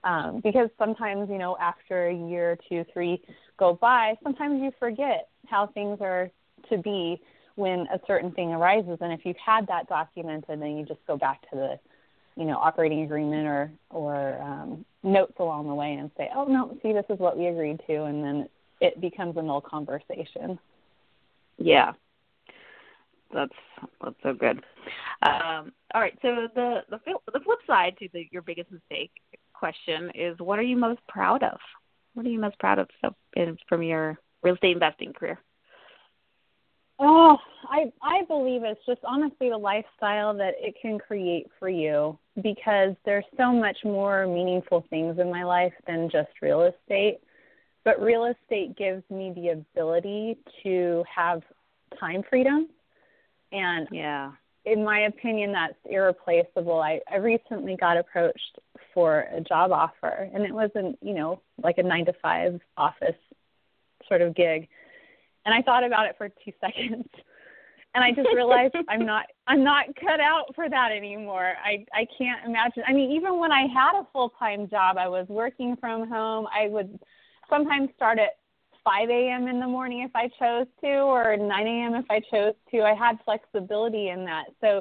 um, 0.03 0.41
because 0.43 0.69
sometimes, 0.79 1.29
you 1.29 1.37
know, 1.37 1.55
after 1.61 2.07
a 2.07 2.15
year, 2.15 2.57
two, 2.67 2.83
three 2.91 3.21
go 3.59 3.77
by, 3.79 4.15
sometimes 4.23 4.59
you 4.59 4.71
forget 4.79 5.29
how 5.45 5.67
things 5.67 5.99
are 6.01 6.31
to 6.71 6.79
be 6.79 7.21
when 7.57 7.81
a 7.93 7.99
certain 8.07 8.31
thing 8.31 8.53
arises. 8.53 8.97
And 9.01 9.13
if 9.13 9.19
you've 9.23 9.37
had 9.37 9.67
that 9.67 9.87
documented, 9.87 10.59
then 10.59 10.77
you 10.77 10.83
just 10.83 11.05
go 11.05 11.15
back 11.15 11.47
to 11.51 11.55
the 11.55 11.79
you 12.35 12.45
know 12.45 12.57
operating 12.57 13.01
agreement 13.01 13.47
or 13.47 13.71
or 13.89 14.41
um, 14.41 14.85
notes 15.03 15.33
along 15.39 15.67
the 15.67 15.73
way 15.73 15.93
and 15.93 16.11
say, 16.17 16.29
oh 16.35 16.45
no, 16.45 16.77
see 16.81 16.93
this 16.93 17.05
is 17.09 17.19
what 17.19 17.37
we 17.37 17.47
agreed 17.47 17.79
to, 17.87 18.03
and 18.03 18.23
then 18.23 18.49
it 18.81 18.99
becomes 19.01 19.37
a 19.37 19.41
null 19.41 19.61
conversation. 19.61 20.59
Yeah, 21.57 21.93
that's 23.33 23.53
that's 24.03 24.15
so 24.23 24.33
good. 24.33 24.63
Um, 25.23 25.71
all 25.93 26.01
right, 26.01 26.17
so 26.21 26.47
the 26.53 26.83
the 26.89 26.99
the 27.33 27.39
flip 27.39 27.59
side 27.65 27.95
to 27.99 28.07
the 28.13 28.27
your 28.31 28.41
biggest 28.41 28.71
mistake 28.71 29.11
question 29.53 30.11
is, 30.13 30.37
what 30.39 30.59
are 30.59 30.63
you 30.63 30.77
most 30.77 31.01
proud 31.07 31.43
of? 31.43 31.57
What 32.13 32.25
are 32.25 32.29
you 32.29 32.39
most 32.39 32.59
proud 32.59 32.79
of 32.79 32.87
so, 33.01 33.15
in, 33.35 33.57
from 33.67 33.83
your 33.83 34.17
real 34.43 34.55
estate 34.55 34.73
investing 34.73 35.13
career? 35.13 35.39
Oh, 36.99 37.37
I 37.69 37.91
I 38.01 38.23
believe 38.27 38.63
it's 38.63 38.83
just 38.85 39.01
honestly 39.03 39.49
the 39.49 39.57
lifestyle 39.57 40.33
that 40.35 40.55
it 40.57 40.75
can 40.81 40.97
create 40.97 41.47
for 41.59 41.69
you 41.69 42.17
because 42.41 42.95
there's 43.05 43.25
so 43.37 43.51
much 43.51 43.77
more 43.83 44.25
meaningful 44.27 44.83
things 44.89 45.19
in 45.19 45.29
my 45.29 45.43
life 45.43 45.73
than 45.85 46.09
just 46.09 46.29
real 46.41 46.63
estate. 46.63 47.19
But 47.85 48.01
real 48.01 48.25
estate 48.25 48.77
gives 48.77 49.03
me 49.09 49.31
the 49.35 49.49
ability 49.49 50.37
to 50.63 51.03
have 51.13 51.41
time 51.99 52.23
freedom 52.29 52.67
and 53.51 53.87
Yeah, 53.91 54.31
in 54.65 54.83
my 54.83 55.01
opinion, 55.01 55.51
that's 55.53 55.77
irreplaceable. 55.85 56.79
I, 56.81 56.99
I 57.11 57.17
recently 57.17 57.77
got 57.77 57.97
approached 57.97 58.59
for 58.93 59.27
a 59.33 59.41
job 59.41 59.71
offer, 59.71 60.29
and 60.33 60.43
it 60.45 60.53
wasn't, 60.53 60.97
you 61.01 61.13
know, 61.13 61.41
like 61.63 61.77
a 61.77 61.83
nine 61.83 62.05
to 62.05 62.13
five 62.21 62.59
office 62.77 63.15
sort 64.07 64.21
of 64.21 64.35
gig. 64.35 64.67
And 65.47 65.55
I 65.55 65.61
thought 65.61 65.85
about 65.85 66.07
it 66.07 66.15
for 66.17 66.27
two 66.27 66.51
seconds, 66.61 67.07
and 67.95 68.03
I 68.03 68.11
just 68.11 68.27
realized 68.35 68.75
I'm 68.89 69.05
not 69.05 69.27
I'm 69.47 69.63
not 69.63 69.85
cut 69.95 70.19
out 70.19 70.53
for 70.53 70.69
that 70.69 70.91
anymore. 70.91 71.53
I 71.63 71.85
I 71.93 72.05
can't 72.17 72.45
imagine. 72.45 72.83
I 72.85 72.91
mean, 72.91 73.11
even 73.11 73.39
when 73.39 73.53
I 73.53 73.65
had 73.73 73.97
a 73.97 74.05
full 74.11 74.33
time 74.37 74.69
job, 74.69 74.97
I 74.97 75.07
was 75.07 75.25
working 75.29 75.77
from 75.77 76.09
home. 76.09 76.47
I 76.53 76.67
would 76.67 76.99
sometimes 77.49 77.89
start 77.95 78.19
at 78.19 78.31
5 78.83 79.09
a.m. 79.09 79.47
in 79.47 79.61
the 79.61 79.67
morning 79.67 80.01
if 80.01 80.11
I 80.13 80.27
chose 80.37 80.67
to, 80.81 80.87
or 80.87 81.37
9 81.37 81.67
a.m. 81.67 81.95
if 81.95 82.05
I 82.09 82.19
chose 82.19 82.53
to. 82.71 82.81
I 82.81 82.93
had 82.93 83.17
flexibility 83.23 84.09
in 84.09 84.25
that. 84.25 84.47
So 84.59 84.77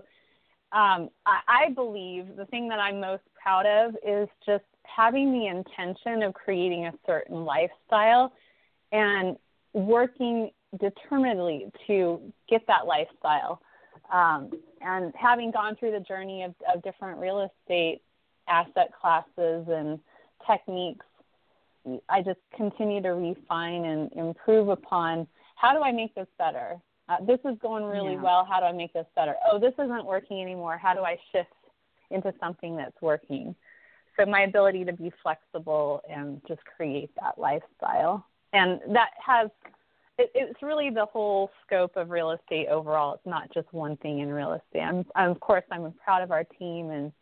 um, 0.73 1.11
I, 1.27 1.41
I 1.49 1.71
believe 1.75 2.37
the 2.37 2.47
thing 2.47 2.69
that 2.71 2.81
I'm 2.81 3.01
most 3.01 3.23
proud 3.41 3.67
of 3.67 3.95
is 4.07 4.29
just 4.45 4.65
having 4.83 5.33
the 5.33 5.47
intention 5.47 6.25
of 6.25 6.35
creating 6.35 6.87
a 6.87 6.93
certain 7.07 7.45
lifestyle 7.45 8.33
and 8.91 9.37
working 9.73 10.51
determinedly 10.79 11.71
to 11.87 12.21
get 12.49 12.67
that 12.67 12.87
lifestyle. 12.87 13.61
Um, 14.13 14.51
and 14.81 15.13
having 15.17 15.51
gone 15.51 15.77
through 15.77 15.93
the 15.93 16.01
journey 16.01 16.43
of, 16.45 16.55
of 16.73 16.83
different 16.83 17.19
real 17.19 17.51
estate 17.51 18.03
asset 18.49 18.91
classes 19.01 19.67
and 19.69 19.99
techniques 20.47 21.05
I 22.09 22.23
just 22.23 22.41
continue 22.57 23.01
to 23.03 23.11
refine 23.11 23.85
and 23.85 24.13
improve 24.13 24.69
upon 24.69 25.27
how 25.55 25.73
do 25.73 25.83
I 25.83 25.93
make 25.93 26.15
this 26.15 26.27
better? 26.39 26.77
Uh, 27.09 27.25
this 27.25 27.39
is 27.45 27.57
going 27.63 27.85
really 27.85 28.15
yeah. 28.15 28.23
well. 28.23 28.45
How 28.45 28.59
do 28.59 28.67
I 28.67 28.73
make 28.73 28.93
this 28.93 29.07
better? 29.15 29.35
Oh, 29.51 29.59
this 29.59 29.73
isn't 29.75 30.05
working 30.05 30.43
anymore. 30.43 30.77
How 30.77 30.95
do 30.95 31.01
I 31.01 31.17
shift 31.33 31.51
into 32.11 32.35
something 32.41 32.77
that's 32.77 33.01
working? 33.01 33.55
So 34.19 34.27
my 34.27 34.43
ability 34.43 34.85
to 34.85 34.93
be 34.93 35.13
flexible 35.23 36.03
and 36.11 36.41
just 36.49 36.61
create 36.77 37.11
that 37.21 37.39
lifestyle, 37.39 38.27
and 38.53 38.81
that 38.89 39.11
has 39.25 39.51
it, 40.19 40.31
it's 40.35 40.63
really 40.63 40.91
the 40.91 41.07
whole 41.07 41.51
scope 41.67 41.97
of 41.97 42.11
real 42.11 42.31
estate 42.31 42.69
overall. 42.69 43.15
It's 43.15 43.27
not 43.27 43.53
just 43.53 43.73
one 43.73 43.97
thing 43.99 44.21
in 44.21 44.33
real 44.33 44.53
estate. 44.53 44.83
I'm, 44.83 45.05
I'm 45.15 45.31
of 45.31 45.41
course 45.41 45.65
I'm 45.71 45.93
proud 46.05 46.23
of 46.23 46.31
our 46.31 46.45
team 46.45 46.91
and 46.91 47.13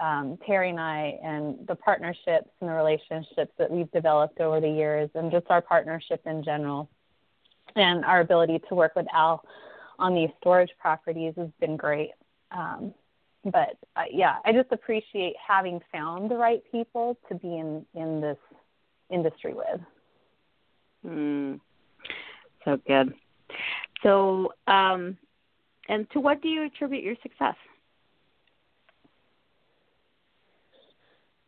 um, 0.00 0.38
Terry 0.44 0.70
and 0.70 0.80
I 0.80 1.18
and 1.22 1.66
the 1.68 1.76
partnerships 1.76 2.50
and 2.60 2.68
the 2.68 2.74
relationships 2.74 3.52
that 3.58 3.70
we've 3.70 3.90
developed 3.92 4.40
over 4.40 4.60
the 4.60 4.68
years, 4.68 5.08
and 5.14 5.30
just 5.30 5.46
our 5.50 5.62
partnership 5.62 6.20
in 6.26 6.42
general, 6.42 6.88
and 7.76 8.04
our 8.04 8.20
ability 8.20 8.60
to 8.68 8.74
work 8.74 8.96
with 8.96 9.06
Al 9.12 9.44
on 10.00 10.14
these 10.14 10.30
storage 10.40 10.70
properties 10.80 11.34
has 11.36 11.48
been 11.60 11.76
great. 11.76 12.10
Um, 12.50 12.92
but 13.44 13.76
uh, 13.94 14.04
yeah, 14.10 14.38
I 14.44 14.52
just 14.52 14.72
appreciate 14.72 15.34
having 15.46 15.80
found 15.92 16.28
the 16.28 16.36
right 16.36 16.62
people 16.72 17.16
to 17.28 17.36
be 17.36 17.56
in 17.56 17.86
in 17.94 18.20
this 18.20 18.38
industry 19.10 19.54
with. 19.54 19.80
Mm, 21.06 21.60
so 22.64 22.78
good. 22.86 23.14
So, 24.02 24.52
um, 24.66 25.16
and 25.88 26.10
to 26.12 26.20
what 26.20 26.42
do 26.42 26.48
you 26.48 26.64
attribute 26.64 27.04
your 27.04 27.16
success? 27.22 27.56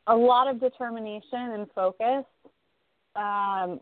a 0.07 0.16
lot 0.16 0.48
of 0.48 0.61
determination 0.61 1.52
and 1.52 1.66
focus. 1.74 2.24
Um, 3.14 3.81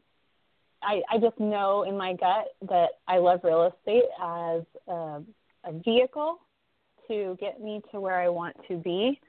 I, 0.82 1.00
I 1.10 1.18
just 1.20 1.38
know 1.38 1.84
in 1.84 1.96
my 1.96 2.14
gut 2.14 2.46
that 2.68 2.90
I 3.08 3.18
love 3.18 3.40
real 3.42 3.72
estate 3.72 4.04
as 4.22 4.62
a, 4.88 5.22
a 5.64 5.72
vehicle 5.84 6.38
to 7.08 7.36
get 7.40 7.60
me 7.60 7.82
to 7.92 8.00
where 8.00 8.20
I 8.20 8.28
want 8.28 8.56
to 8.68 8.76
be. 8.76 9.20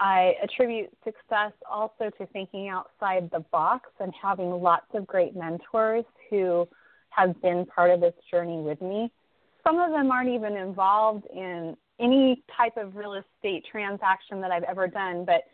I 0.00 0.34
attribute 0.42 0.90
success 1.02 1.52
also 1.68 2.10
to 2.18 2.26
thinking 2.32 2.68
outside 2.68 3.28
the 3.32 3.40
box 3.50 3.90
and 3.98 4.12
having 4.20 4.50
lots 4.50 4.86
of 4.94 5.06
great 5.06 5.34
mentors 5.34 6.04
who 6.30 6.68
have 7.18 7.40
been 7.42 7.66
part 7.66 7.90
of 7.90 8.00
this 8.00 8.14
journey 8.30 8.60
with 8.60 8.80
me. 8.80 9.10
Some 9.66 9.78
of 9.78 9.90
them 9.90 10.10
aren't 10.10 10.30
even 10.30 10.56
involved 10.56 11.26
in 11.34 11.76
any 12.00 12.42
type 12.56 12.76
of 12.76 12.96
real 12.96 13.14
estate 13.14 13.64
transaction 13.70 14.40
that 14.40 14.50
I've 14.50 14.62
ever 14.62 14.86
done, 14.86 15.24
but 15.24 15.44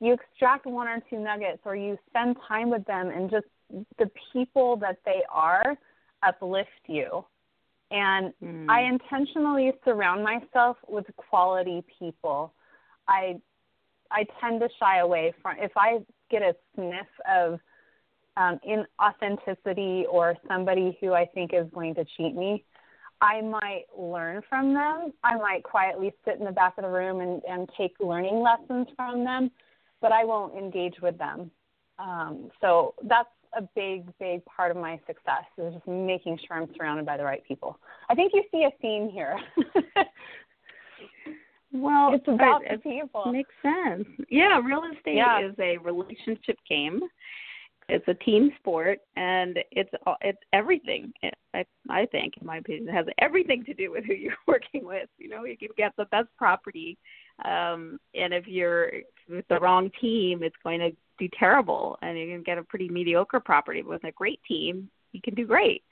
you 0.00 0.12
extract 0.12 0.66
one 0.66 0.86
or 0.86 1.02
two 1.08 1.18
nuggets 1.18 1.60
or 1.64 1.74
you 1.74 1.98
spend 2.08 2.36
time 2.46 2.70
with 2.70 2.84
them 2.84 3.08
and 3.08 3.30
just 3.30 3.46
the 3.98 4.10
people 4.32 4.76
that 4.76 4.98
they 5.04 5.22
are 5.32 5.76
uplift 6.22 6.68
you. 6.86 7.24
And 7.90 8.32
mm. 8.42 8.66
I 8.68 8.82
intentionally 8.82 9.72
surround 9.84 10.22
myself 10.22 10.76
with 10.88 11.06
quality 11.16 11.84
people. 11.98 12.52
I 13.08 13.36
I 14.10 14.26
tend 14.40 14.60
to 14.60 14.68
shy 14.78 14.98
away 14.98 15.32
from 15.42 15.56
if 15.58 15.72
I 15.76 15.98
get 16.30 16.42
a 16.42 16.54
sniff 16.74 17.06
of 17.30 17.60
um, 18.36 18.58
inauthenticity 18.68 20.04
or 20.10 20.36
somebody 20.48 20.96
who 21.00 21.12
I 21.12 21.26
think 21.26 21.52
is 21.54 21.66
going 21.72 21.94
to 21.96 22.04
cheat 22.16 22.34
me, 22.34 22.64
I 23.20 23.40
might 23.40 23.84
learn 23.96 24.42
from 24.48 24.74
them. 24.74 25.12
I 25.22 25.36
might 25.36 25.62
quietly 25.62 26.12
sit 26.24 26.38
in 26.38 26.44
the 26.44 26.52
back 26.52 26.74
of 26.78 26.84
the 26.84 26.90
room 26.90 27.20
and, 27.20 27.42
and 27.48 27.68
take 27.78 27.94
learning 28.00 28.40
lessons 28.40 28.88
from 28.96 29.24
them 29.24 29.50
but 30.04 30.12
I 30.12 30.22
won't 30.22 30.54
engage 30.54 30.96
with 31.00 31.16
them. 31.16 31.50
Um, 31.98 32.50
so 32.60 32.94
that's 33.04 33.26
a 33.56 33.62
big, 33.74 34.06
big 34.18 34.44
part 34.44 34.70
of 34.70 34.76
my 34.76 35.00
success 35.06 35.46
is 35.56 35.72
just 35.72 35.88
making 35.88 36.38
sure 36.46 36.58
I'm 36.58 36.68
surrounded 36.76 37.06
by 37.06 37.16
the 37.16 37.24
right 37.24 37.42
people. 37.48 37.78
I 38.10 38.14
think 38.14 38.32
you 38.34 38.42
see 38.52 38.64
a 38.64 38.70
theme 38.82 39.08
here. 39.08 39.34
well, 41.72 42.12
it's 42.12 42.28
about 42.28 42.60
the 42.70 42.76
people. 42.76 43.32
Makes 43.32 43.54
sense. 43.62 44.06
Yeah, 44.28 44.60
real 44.60 44.82
estate 44.94 45.16
yeah. 45.16 45.40
is 45.40 45.54
a 45.58 45.78
relationship 45.78 46.58
game. 46.68 47.00
It's 47.88 48.06
a 48.08 48.14
team 48.14 48.50
sport, 48.58 49.00
and 49.16 49.58
it's 49.70 49.90
it's 50.22 50.38
everything. 50.52 51.12
I 51.52 51.64
I 51.90 52.06
think, 52.06 52.34
in 52.40 52.46
my 52.46 52.58
opinion, 52.58 52.88
it 52.88 52.92
has 52.92 53.06
everything 53.18 53.64
to 53.64 53.74
do 53.74 53.92
with 53.92 54.04
who 54.04 54.14
you're 54.14 54.32
working 54.46 54.84
with. 54.84 55.08
You 55.18 55.28
know, 55.28 55.44
you 55.44 55.56
can 55.56 55.68
get 55.76 55.92
the 55.96 56.06
best 56.06 56.28
property 56.38 56.96
um, 57.42 57.98
and 58.14 58.32
if 58.32 58.46
you're 58.46 58.90
with 59.28 59.46
the 59.48 59.58
wrong 59.58 59.90
team, 60.00 60.42
it's 60.42 60.56
going 60.62 60.80
to 60.80 60.92
do 61.18 61.28
terrible, 61.38 61.98
and 62.02 62.18
you 62.18 62.26
can 62.26 62.42
get 62.42 62.58
a 62.58 62.62
pretty 62.62 62.88
mediocre 62.88 63.40
property. 63.40 63.82
but 63.82 63.90
With 63.90 64.04
a 64.04 64.12
great 64.12 64.40
team, 64.46 64.88
you 65.12 65.20
can 65.20 65.34
do 65.34 65.46
great. 65.46 65.82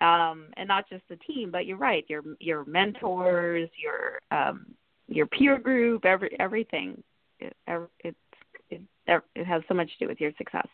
Um, 0.00 0.46
and 0.56 0.66
not 0.66 0.88
just 0.88 1.02
the 1.08 1.16
team, 1.16 1.50
but 1.50 1.66
you're 1.66 1.76
right. 1.76 2.04
Your 2.08 2.22
your 2.40 2.64
mentors, 2.64 3.68
your 3.80 4.20
um, 4.30 4.66
your 5.08 5.26
peer 5.26 5.58
group, 5.58 6.04
every 6.06 6.34
everything. 6.40 7.02
It, 7.38 7.54
it 7.68 8.16
it 8.70 8.82
it 9.34 9.46
has 9.46 9.62
so 9.68 9.74
much 9.74 9.88
to 9.88 10.04
do 10.04 10.08
with 10.08 10.20
your 10.20 10.32
success. 10.38 10.66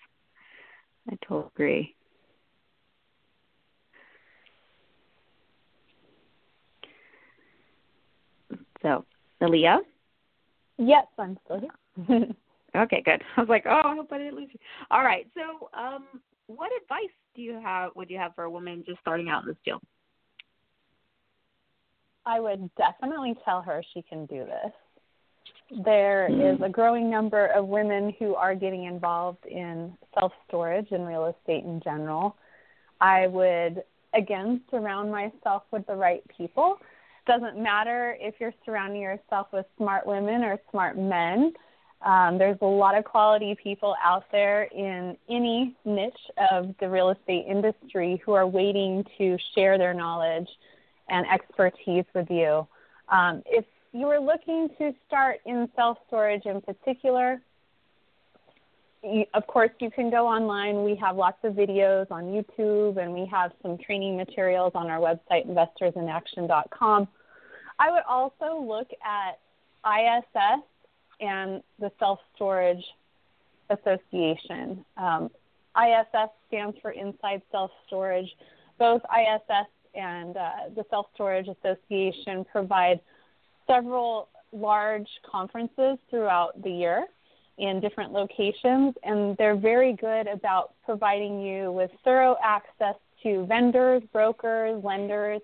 I 1.10 1.16
totally 1.26 1.50
agree. 1.54 1.94
So, 8.82 9.04
Aaliyah? 9.42 9.78
Yes, 10.78 11.06
I'm 11.18 11.38
still 11.44 11.60
here. 11.60 12.26
okay, 12.76 13.02
good. 13.04 13.22
I 13.36 13.40
was 13.40 13.48
like, 13.48 13.64
oh, 13.66 13.80
I 13.84 13.94
hope 13.94 14.12
I 14.12 14.18
didn't 14.18 14.36
lose 14.36 14.48
you. 14.52 14.60
All 14.90 15.02
right. 15.02 15.26
So, 15.34 15.68
um, 15.78 16.06
what 16.46 16.70
advice 16.82 17.12
do 17.34 17.42
you 17.42 17.60
have? 17.60 17.90
Would 17.96 18.10
you 18.10 18.18
have 18.18 18.34
for 18.34 18.44
a 18.44 18.50
woman 18.50 18.84
just 18.86 19.00
starting 19.00 19.28
out 19.28 19.42
in 19.42 19.48
this 19.48 19.56
field? 19.64 19.82
I 22.24 22.40
would 22.40 22.68
definitely 22.76 23.34
tell 23.44 23.62
her 23.62 23.82
she 23.94 24.02
can 24.02 24.26
do 24.26 24.44
this. 24.44 24.72
There 25.84 26.28
is 26.28 26.60
a 26.62 26.68
growing 26.68 27.10
number 27.10 27.46
of 27.46 27.66
women 27.66 28.14
who 28.18 28.34
are 28.34 28.54
getting 28.54 28.84
involved 28.84 29.44
in 29.46 29.96
self 30.18 30.32
storage 30.46 30.88
and 30.92 31.06
real 31.06 31.26
estate 31.26 31.64
in 31.64 31.80
general. 31.82 32.36
I 33.00 33.26
would, 33.26 33.82
again, 34.14 34.60
surround 34.70 35.10
myself 35.10 35.64
with 35.72 35.86
the 35.86 35.96
right 35.96 36.22
people 36.36 36.78
doesn't 37.26 37.58
matter 37.60 38.16
if 38.20 38.36
you're 38.38 38.54
surrounding 38.64 39.02
yourself 39.02 39.48
with 39.52 39.66
smart 39.76 40.06
women 40.06 40.42
or 40.42 40.58
smart 40.70 40.96
men. 40.96 41.52
Um, 42.02 42.38
there's 42.38 42.58
a 42.60 42.66
lot 42.66 42.96
of 42.96 43.04
quality 43.04 43.56
people 43.60 43.96
out 44.04 44.24
there 44.30 44.64
in 44.64 45.16
any 45.28 45.74
niche 45.84 46.12
of 46.52 46.74
the 46.78 46.88
real 46.88 47.10
estate 47.10 47.46
industry 47.48 48.22
who 48.24 48.32
are 48.32 48.46
waiting 48.46 49.04
to 49.18 49.36
share 49.54 49.76
their 49.78 49.94
knowledge 49.94 50.48
and 51.08 51.26
expertise 51.26 52.04
with 52.14 52.30
you. 52.30 52.66
Um, 53.08 53.42
if 53.46 53.64
you 53.96 54.08
are 54.08 54.20
looking 54.20 54.68
to 54.78 54.92
start 55.06 55.38
in 55.46 55.68
self 55.74 55.96
storage 56.06 56.44
in 56.44 56.60
particular, 56.60 57.40
you, 59.02 59.24
of 59.32 59.46
course, 59.46 59.70
you 59.80 59.90
can 59.90 60.10
go 60.10 60.26
online. 60.26 60.84
We 60.84 60.96
have 60.96 61.16
lots 61.16 61.38
of 61.44 61.54
videos 61.54 62.10
on 62.10 62.24
YouTube, 62.24 62.98
and 62.98 63.14
we 63.14 63.26
have 63.30 63.52
some 63.62 63.78
training 63.78 64.16
materials 64.16 64.72
on 64.74 64.88
our 64.88 64.98
website, 64.98 65.46
investorsinaction.com. 65.48 67.08
I 67.78 67.90
would 67.90 68.02
also 68.06 68.60
look 68.60 68.88
at 69.02 69.38
ISS 69.86 70.62
and 71.20 71.62
the 71.78 71.90
Self 71.98 72.18
Storage 72.34 72.84
Association. 73.70 74.84
Um, 74.98 75.30
ISS 75.74 76.30
stands 76.48 76.76
for 76.82 76.90
Inside 76.90 77.40
Self 77.50 77.70
Storage. 77.86 78.28
Both 78.78 79.00
ISS 79.04 79.68
and 79.94 80.36
uh, 80.36 80.50
the 80.74 80.84
Self 80.90 81.06
Storage 81.14 81.48
Association 81.48 82.44
provide 82.52 83.00
several 83.66 84.28
large 84.52 85.08
conferences 85.28 85.98
throughout 86.10 86.60
the 86.62 86.70
year 86.70 87.06
in 87.58 87.80
different 87.80 88.12
locations, 88.12 88.94
and 89.02 89.36
they're 89.38 89.56
very 89.56 89.94
good 89.94 90.26
about 90.26 90.74
providing 90.84 91.40
you 91.40 91.72
with 91.72 91.90
thorough 92.04 92.36
access 92.42 92.94
to 93.22 93.46
vendors, 93.46 94.02
brokers, 94.12 94.82
lenders, 94.84 95.40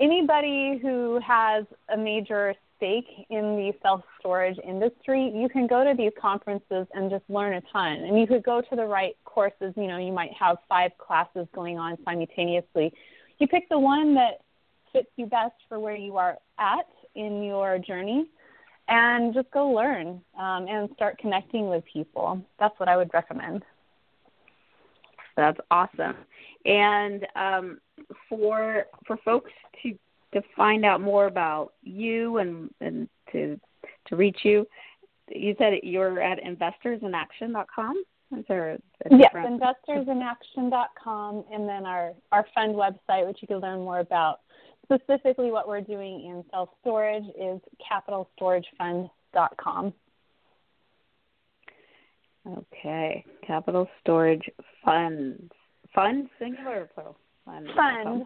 anybody 0.00 0.78
who 0.80 1.20
has 1.26 1.64
a 1.92 1.96
major 1.96 2.54
stake 2.76 3.26
in 3.30 3.56
the 3.56 3.72
self 3.82 4.02
storage 4.18 4.58
industry. 4.66 5.30
You 5.34 5.48
can 5.48 5.66
go 5.66 5.84
to 5.84 5.94
these 5.96 6.12
conferences 6.20 6.86
and 6.94 7.10
just 7.10 7.24
learn 7.28 7.54
a 7.54 7.60
ton. 7.72 7.98
And 7.98 8.18
you 8.18 8.26
could 8.26 8.42
go 8.42 8.60
to 8.60 8.76
the 8.76 8.84
right 8.84 9.14
courses. 9.24 9.72
You 9.76 9.86
know, 9.86 9.98
you 9.98 10.12
might 10.12 10.32
have 10.32 10.56
five 10.68 10.90
classes 10.98 11.46
going 11.54 11.78
on 11.78 11.96
simultaneously. 12.04 12.92
You 13.38 13.46
pick 13.46 13.68
the 13.68 13.78
one 13.78 14.14
that 14.14 14.40
fits 14.92 15.08
you 15.16 15.26
best 15.26 15.54
for 15.68 15.78
where 15.78 15.96
you 15.96 16.16
are 16.16 16.38
at 16.58 16.86
in 17.14 17.42
your 17.42 17.78
journey 17.78 18.26
and 18.88 19.32
just 19.32 19.50
go 19.50 19.70
learn 19.70 20.20
um, 20.38 20.66
and 20.68 20.90
start 20.94 21.18
connecting 21.18 21.68
with 21.68 21.84
people. 21.90 22.42
That's 22.58 22.78
what 22.78 22.88
I 22.88 22.96
would 22.96 23.10
recommend. 23.14 23.62
That's 25.36 25.58
awesome. 25.70 26.16
And 26.64 27.26
um, 27.36 27.78
for 28.28 28.86
for 29.06 29.16
folks 29.24 29.50
to 29.82 29.96
to 30.34 30.42
find 30.56 30.84
out 30.84 31.00
more 31.00 31.26
about 31.26 31.72
you 31.82 32.38
and 32.38 32.70
and 32.80 33.08
to 33.32 33.58
to 34.08 34.16
reach 34.16 34.40
you, 34.42 34.66
you 35.30 35.54
said 35.58 35.74
you're 35.82 36.20
at 36.20 36.38
investorsinaction.com. 36.42 38.04
Is 38.36 38.44
there 38.48 38.78
yes, 39.10 39.32
investorsinaction.com, 39.34 41.44
and 41.52 41.68
then 41.68 41.86
our 41.86 42.12
our 42.30 42.46
fund 42.54 42.74
website, 42.74 43.26
which 43.26 43.38
you 43.40 43.48
can 43.48 43.58
learn 43.58 43.80
more 43.80 44.00
about 44.00 44.40
specifically 44.84 45.50
what 45.50 45.68
we're 45.68 45.80
doing 45.80 46.24
in 46.24 46.44
self 46.50 46.68
storage 46.80 47.24
is 47.38 47.60
capitalstoragefund.com. 47.90 49.92
Okay, 52.46 53.24
capital 53.46 53.88
storage 54.00 54.48
funds. 54.84 55.52
Fund 55.94 56.28
singular 56.38 56.80
or 56.80 56.86
plural? 56.86 57.16
Fund. 57.44 57.68
Fund. 57.76 58.24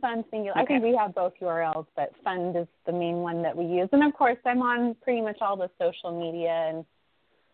Fund 0.00 0.24
singular. 0.30 0.52
Okay. 0.52 0.62
I 0.62 0.66
think 0.66 0.84
we 0.84 0.96
have 0.96 1.14
both 1.14 1.32
URLs, 1.40 1.86
but 1.96 2.12
fund 2.22 2.56
is 2.56 2.66
the 2.86 2.92
main 2.92 3.16
one 3.16 3.42
that 3.42 3.56
we 3.56 3.64
use. 3.64 3.88
And 3.92 4.04
of 4.04 4.12
course, 4.14 4.38
I'm 4.44 4.62
on 4.62 4.94
pretty 5.02 5.20
much 5.20 5.38
all 5.40 5.56
the 5.56 5.70
social 5.80 6.18
media 6.18 6.50
and 6.50 6.84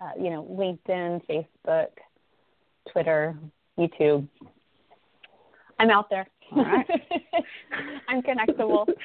uh, 0.01 0.23
you 0.23 0.31
know 0.31 0.45
LinkedIn, 0.51 1.23
Facebook, 1.27 1.88
Twitter, 2.93 3.37
YouTube. 3.79 4.29
I'm 5.79 5.91
out 5.91 6.11
there. 6.11 6.27
All 6.53 6.65
right. 6.65 6.87
I'm 8.09 8.23
connectable. 8.23 8.87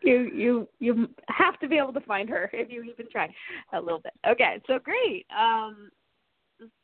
You 0.00 0.30
you 0.32 0.68
you 0.78 1.08
have 1.26 1.58
to 1.58 1.68
be 1.68 1.76
able 1.76 1.92
to 1.92 2.00
find 2.02 2.28
her 2.28 2.48
if 2.52 2.70
you 2.70 2.84
even 2.84 3.10
try 3.10 3.28
a 3.72 3.80
little 3.80 3.98
bit. 3.98 4.12
Okay, 4.28 4.60
so 4.68 4.78
great. 4.78 5.26
Um, 5.36 5.90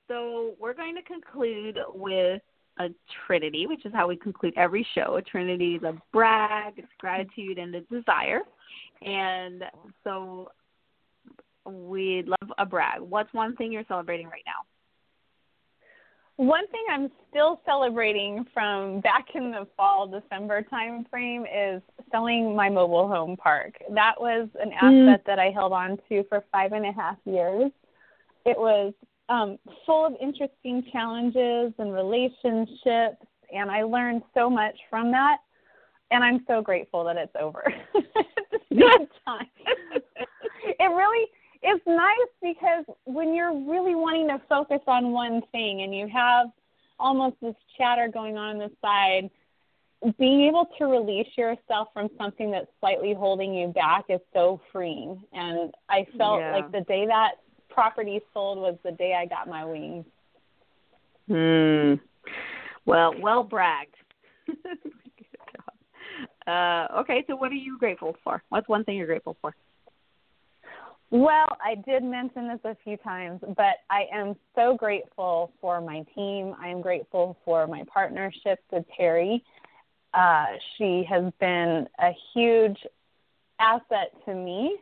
so 0.09 0.55
we're 0.59 0.75
going 0.75 0.97
to 0.97 1.03
conclude 1.03 1.79
with 1.95 2.43
a 2.81 2.89
trinity, 3.27 3.67
which 3.67 3.87
is 3.87 3.93
how 3.93 4.09
we 4.09 4.17
conclude 4.17 4.53
every 4.57 4.87
show. 4.95 5.17
A 5.17 5.23
trinity 5.23 5.77
is 5.77 5.83
a 5.85 5.95
brag, 6.13 6.75
it's 6.77 6.89
gratitude, 6.99 7.59
and 7.59 7.75
a 7.75 7.81
desire. 7.83 8.41
And 9.03 9.63
so 10.03 10.51
we'd 11.65 12.27
love 12.27 12.51
a 12.59 12.67
brag. 12.67 13.01
What's 13.01 13.33
one 13.33 13.55
thing 13.57 13.73
you're 13.73 13.85
celebrating 13.87 14.27
right 14.27 14.43
now? 14.45 14.67
One 16.37 16.67
thing 16.69 16.85
I'm 16.91 17.11
still 17.31 17.61
celebrating 17.65 18.45
from 18.53 19.01
back 19.01 19.27
in 19.35 19.53
the 19.53 19.69
fall 19.77 20.09
December 20.09 20.63
time 20.63 21.07
frame 21.09 21.45
is 21.45 21.81
selling 22.11 22.57
my 22.57 22.69
mobile 22.69 23.07
home 23.07 23.37
park. 23.37 23.75
That 23.91 24.21
was 24.21 24.49
an 24.61 24.71
mm. 24.71 24.77
asset 24.77 25.23
mm. 25.23 25.27
that 25.27 25.39
I 25.39 25.51
held 25.51 25.73
on 25.73 25.99
to 26.09 26.25
for 26.29 26.45
five 26.51 26.73
and 26.73 26.87
a 26.87 26.93
half 26.93 27.19
years. 27.25 27.71
It 28.45 28.59
was 28.59 28.93
um, 29.29 29.59
full 29.87 30.07
of 30.07 30.15
interesting 30.21 30.85
challenges 30.93 31.73
and 31.79 31.93
relationships, 31.93 33.25
and 33.55 33.71
I 33.71 33.83
learned 33.85 34.23
so 34.35 34.51
much 34.51 34.77
from 34.91 35.13
that. 35.13 35.39
And 36.11 36.23
I'm 36.23 36.45
so 36.47 36.61
grateful 36.61 37.05
that 37.05 37.17
it's 37.17 37.35
over 37.41 37.65
at 37.97 38.05
the 38.51 38.59
same 38.71 39.09
time. 39.27 39.47
it 40.65 40.83
really 40.83 41.29
it's 41.65 41.85
nice 41.87 42.33
because 42.43 42.85
when 43.05 43.35
you're 43.35 43.55
really 43.55 43.95
wanting 43.95 44.29
to 44.29 44.41
focus 44.49 44.81
on 44.87 45.13
one 45.13 45.41
thing 45.51 45.81
and 45.83 45.95
you 45.95 46.07
have 46.09 46.49
almost 47.01 47.37
this 47.41 47.55
chatter 47.77 48.09
going 48.13 48.37
on 48.37 48.57
on 48.57 48.59
the 48.59 48.71
side, 48.83 49.31
being 50.19 50.43
able 50.43 50.69
to 50.77 50.85
release 50.85 51.29
yourself 51.37 51.89
from 51.95 52.11
something 52.19 52.51
that's 52.51 52.69
slightly 52.81 53.15
holding 53.15 53.55
you 53.55 53.69
back 53.69 54.05
is 54.11 54.21
so 54.35 54.61
freeing. 54.71 55.23
And 55.33 55.73
I 55.89 56.07
felt 56.19 56.41
yeah. 56.41 56.53
like 56.53 56.71
the 56.71 56.83
day 56.83 57.07
that 57.07 57.37
property 57.71 58.21
sold 58.35 58.59
was 58.59 58.77
the 58.85 58.93
day 58.93 59.15
I 59.15 59.25
got 59.25 59.49
my 59.49 59.65
wings. 59.65 60.05
Hmm. 61.29 61.95
Well, 62.85 63.15
well 63.19 63.43
bragged. 63.43 63.95
uh, 66.47 66.89
okay, 66.99 67.25
so 67.27 67.37
what 67.37 67.51
are 67.51 67.55
you 67.55 67.79
grateful 67.79 68.15
for? 68.23 68.43
What's 68.51 68.69
one 68.69 68.85
thing 68.85 68.99
you're 68.99 69.07
grateful 69.07 69.39
for? 69.41 69.57
Well, 71.15 71.47
I 71.65 71.77
did 71.77 72.03
mention 72.03 72.49
this 72.49 72.59
a 72.65 72.77
few 72.83 72.97
times, 72.97 73.39
but 73.57 73.77
I 73.89 74.09
am 74.13 74.35
so 74.57 74.77
grateful 74.77 75.53
for 75.61 75.81
my 75.81 76.05
team. 76.13 76.57
I 76.61 76.67
am 76.67 76.81
grateful 76.81 77.37
for 77.45 77.69
my 77.69 77.85
partnership 77.87 78.59
with 78.73 78.85
Terry. 78.97 79.45
Uh, 80.13 80.47
she 80.77 81.07
has 81.09 81.33
been 81.39 81.87
a 82.01 82.11
huge 82.33 82.79
asset 83.61 84.11
to 84.25 84.35
me 84.35 84.77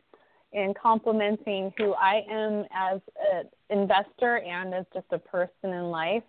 in 0.53 0.73
complementing 0.73 1.71
who 1.77 1.93
I 1.93 2.23
am 2.27 2.65
as 2.73 2.99
an 3.31 3.43
investor 3.69 4.39
and 4.39 4.73
as 4.73 4.85
just 4.91 5.05
a 5.11 5.19
person 5.19 5.65
in 5.65 5.91
life. 5.91 6.23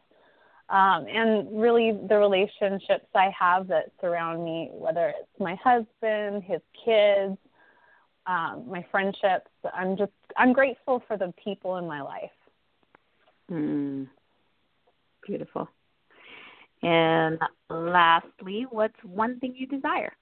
Um, 0.69 1.07
and 1.09 1.59
really, 1.59 1.99
the 2.11 2.19
relationships 2.19 3.07
I 3.15 3.31
have 3.41 3.69
that 3.69 3.91
surround 4.03 4.45
me, 4.45 4.69
whether 4.71 5.15
it's 5.19 5.41
my 5.41 5.55
husband, 5.65 6.43
his 6.43 6.61
kids, 6.85 7.39
um, 8.27 8.65
my 8.69 8.85
friendships. 8.91 9.51
I'm 9.75 9.97
just 9.97 10.13
I'm 10.37 10.53
grateful 10.53 11.03
for 11.07 11.17
the 11.17 11.33
people 11.43 11.77
in 11.77 11.87
my 11.87 12.03
life. 12.03 12.31
Mm. 13.51 14.09
Beautiful. 15.27 15.69
And 16.83 17.39
lastly, 17.71 18.67
what's 18.71 18.97
one 19.03 19.39
thing 19.41 19.55
you 19.57 19.67
desire? 19.67 20.13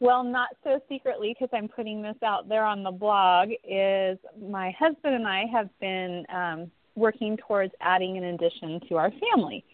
Well, 0.00 0.24
not 0.24 0.48
so 0.64 0.80
secretly 0.88 1.36
because 1.38 1.50
I'm 1.52 1.68
putting 1.68 2.00
this 2.00 2.16
out 2.24 2.48
there 2.48 2.64
on 2.64 2.82
the 2.82 2.90
blog. 2.90 3.50
Is 3.68 4.18
my 4.40 4.74
husband 4.78 5.14
and 5.14 5.28
I 5.28 5.44
have 5.52 5.68
been 5.78 6.24
um, 6.34 6.70
working 6.96 7.36
towards 7.36 7.72
adding 7.80 8.16
an 8.16 8.24
addition 8.24 8.80
to 8.88 8.96
our 8.96 9.12
family. 9.32 9.64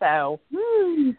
So 0.00 0.40
mm 0.52 1.16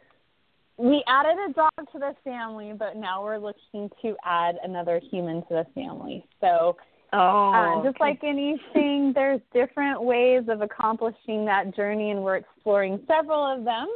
we 0.78 1.04
added 1.08 1.38
a 1.50 1.54
dog 1.54 1.72
to 1.94 2.00
the 2.00 2.16
family, 2.24 2.74
but 2.78 2.98
now 2.98 3.24
we're 3.24 3.38
looking 3.38 3.90
to 4.02 4.16
add 4.26 4.56
another 4.64 5.00
human 5.12 5.38
to 5.48 5.50
the 5.50 5.66
family. 5.74 6.26
So, 6.42 6.76
oh, 7.14 7.52
uh, 7.54 7.84
just 7.84 7.96
okay. 7.96 8.04
like 8.04 8.24
anything, 8.24 9.12
there's 9.16 9.42
different 9.54 10.02
ways 10.02 10.44
of 10.50 10.62
accomplishing 10.62 11.46
that 11.46 11.76
journey, 11.76 12.12
and 12.12 12.22
we're 12.22 12.38
exploring 12.38 13.00
several 13.08 13.44
of 13.46 13.64
them. 13.64 13.88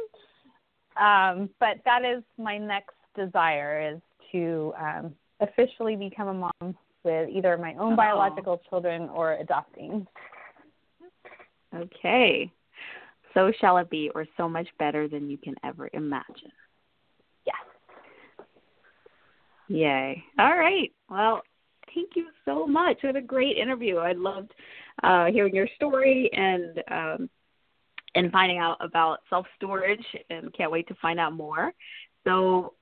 Um, 1.00 1.50
but 1.60 1.76
that 1.84 2.04
is 2.04 2.22
my 2.38 2.58
next 2.58 2.94
desire 3.16 3.94
is 3.94 4.00
to 4.32 4.72
um, 4.80 5.14
officially 5.40 5.96
become 5.96 6.28
a 6.28 6.34
mom 6.34 6.76
with 7.04 7.28
either 7.30 7.56
my 7.56 7.74
own 7.74 7.94
oh. 7.94 7.96
biological 7.96 8.60
children 8.68 9.08
or 9.10 9.34
adopting. 9.34 10.06
Okay. 11.74 12.50
So 13.34 13.52
shall 13.60 13.78
it 13.78 13.90
be, 13.90 14.10
or 14.14 14.26
so 14.36 14.48
much 14.48 14.66
better 14.78 15.08
than 15.08 15.30
you 15.30 15.38
can 15.38 15.54
ever 15.62 15.88
imagine. 15.92 16.50
Yay. 19.70 20.20
All 20.36 20.56
right. 20.58 20.90
Well, 21.08 21.42
thank 21.94 22.16
you 22.16 22.26
so 22.44 22.66
much. 22.66 22.98
What 23.02 23.14
a 23.14 23.22
great 23.22 23.56
interview. 23.56 23.98
I 23.98 24.12
loved 24.12 24.50
uh, 25.04 25.26
hearing 25.26 25.54
your 25.54 25.68
story 25.76 26.28
and 26.32 26.82
um, 26.90 27.30
and 28.16 28.32
finding 28.32 28.58
out 28.58 28.78
about 28.80 29.18
self 29.30 29.46
storage 29.54 30.04
and 30.28 30.52
can't 30.54 30.72
wait 30.72 30.88
to 30.88 30.96
find 31.00 31.20
out 31.20 31.34
more. 31.34 31.72
So 32.24 32.74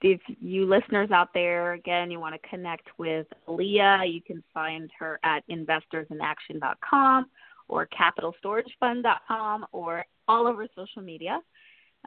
if 0.00 0.20
you 0.40 0.64
listeners 0.64 1.10
out 1.10 1.28
there 1.34 1.74
again 1.74 2.10
you 2.10 2.18
want 2.18 2.40
to 2.40 2.48
connect 2.48 2.88
with 2.96 3.26
Leah, 3.46 4.00
you 4.06 4.22
can 4.22 4.42
find 4.54 4.90
her 4.98 5.20
at 5.24 5.44
investorsinaction.com 5.50 7.26
or 7.68 7.86
capitalstoragefund.com 7.88 9.66
or 9.72 10.06
all 10.26 10.46
over 10.46 10.66
social 10.74 11.02
media, 11.02 11.38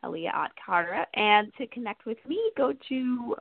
Leah 0.03 0.31
Ott 0.33 0.51
Carter. 0.65 1.05
And 1.13 1.53
to 1.59 1.67
connect 1.67 2.07
with 2.07 2.17
me, 2.27 2.39
go 2.57 2.73
to 2.89 3.35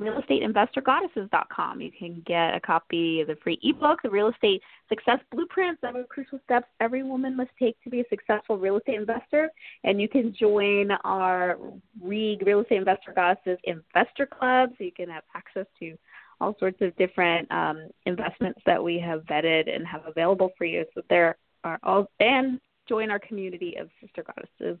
realestateinvestorgoddesses.com. 0.00 1.80
You 1.80 1.90
can 1.98 2.22
get 2.26 2.54
a 2.54 2.60
copy 2.60 3.20
of 3.20 3.28
the 3.28 3.36
free 3.42 3.58
ebook, 3.62 4.02
The 4.02 4.10
Real 4.10 4.28
Estate 4.28 4.62
Success 4.88 5.18
Blueprint, 5.32 5.78
seven 5.80 6.04
crucial 6.08 6.38
steps 6.44 6.66
every 6.80 7.02
woman 7.02 7.36
must 7.36 7.50
take 7.58 7.80
to 7.82 7.90
be 7.90 8.00
a 8.00 8.08
successful 8.08 8.58
real 8.58 8.76
estate 8.76 8.96
investor. 8.96 9.50
And 9.84 10.00
you 10.00 10.08
can 10.08 10.34
join 10.38 10.90
our 11.04 11.56
Real 12.02 12.60
Estate 12.60 12.76
Investor 12.76 13.12
Goddesses 13.14 13.58
Investor 13.64 14.26
Club 14.26 14.70
so 14.76 14.84
you 14.84 14.92
can 14.92 15.08
have 15.08 15.24
access 15.34 15.66
to 15.80 15.96
all 16.40 16.54
sorts 16.58 16.80
of 16.82 16.94
different 16.96 17.50
um, 17.50 17.88
investments 18.04 18.60
that 18.66 18.82
we 18.82 18.98
have 18.98 19.22
vetted 19.22 19.74
and 19.74 19.86
have 19.86 20.02
available 20.06 20.50
for 20.58 20.64
you. 20.64 20.84
So 20.94 21.00
there 21.08 21.38
are 21.64 21.78
all, 21.82 22.10
and 22.20 22.60
join 22.88 23.10
our 23.10 23.18
community 23.18 23.76
of 23.76 23.88
sister 24.00 24.24
goddesses 24.24 24.78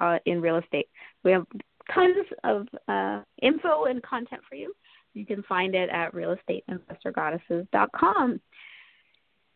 uh, 0.00 0.18
in 0.26 0.40
real 0.40 0.56
estate. 0.56 0.88
We 1.24 1.32
have 1.32 1.46
tons 1.94 2.26
of 2.44 2.66
uh, 2.88 3.20
info 3.42 3.84
and 3.84 4.02
content 4.02 4.42
for 4.48 4.56
you. 4.56 4.72
You 5.14 5.24
can 5.26 5.42
find 5.44 5.74
it 5.74 5.88
at 5.90 6.12
realestateinvestorgoddesses.com. 6.14 8.40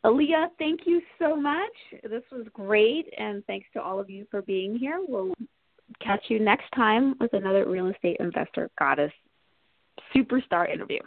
Aaliyah, 0.04 0.48
thank 0.58 0.80
you 0.84 1.00
so 1.18 1.34
much. 1.36 1.72
This 2.02 2.24
was 2.32 2.46
great, 2.52 3.06
and 3.16 3.46
thanks 3.46 3.68
to 3.74 3.80
all 3.80 4.00
of 4.00 4.10
you 4.10 4.26
for 4.30 4.42
being 4.42 4.76
here. 4.76 5.00
We'll 5.06 5.32
catch 6.00 6.24
you 6.28 6.40
next 6.40 6.66
time 6.74 7.14
with 7.20 7.32
another 7.34 7.68
real 7.68 7.86
estate 7.86 8.16
investor 8.18 8.68
goddess 8.78 9.12
superstar 10.14 10.72
interview. 10.72 11.00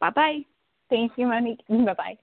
Bye 0.00 0.10
bye. 0.10 0.38
Thank 0.90 1.12
you, 1.16 1.26
Monique. 1.26 1.60
Bye 1.68 1.94
bye. 1.94 2.18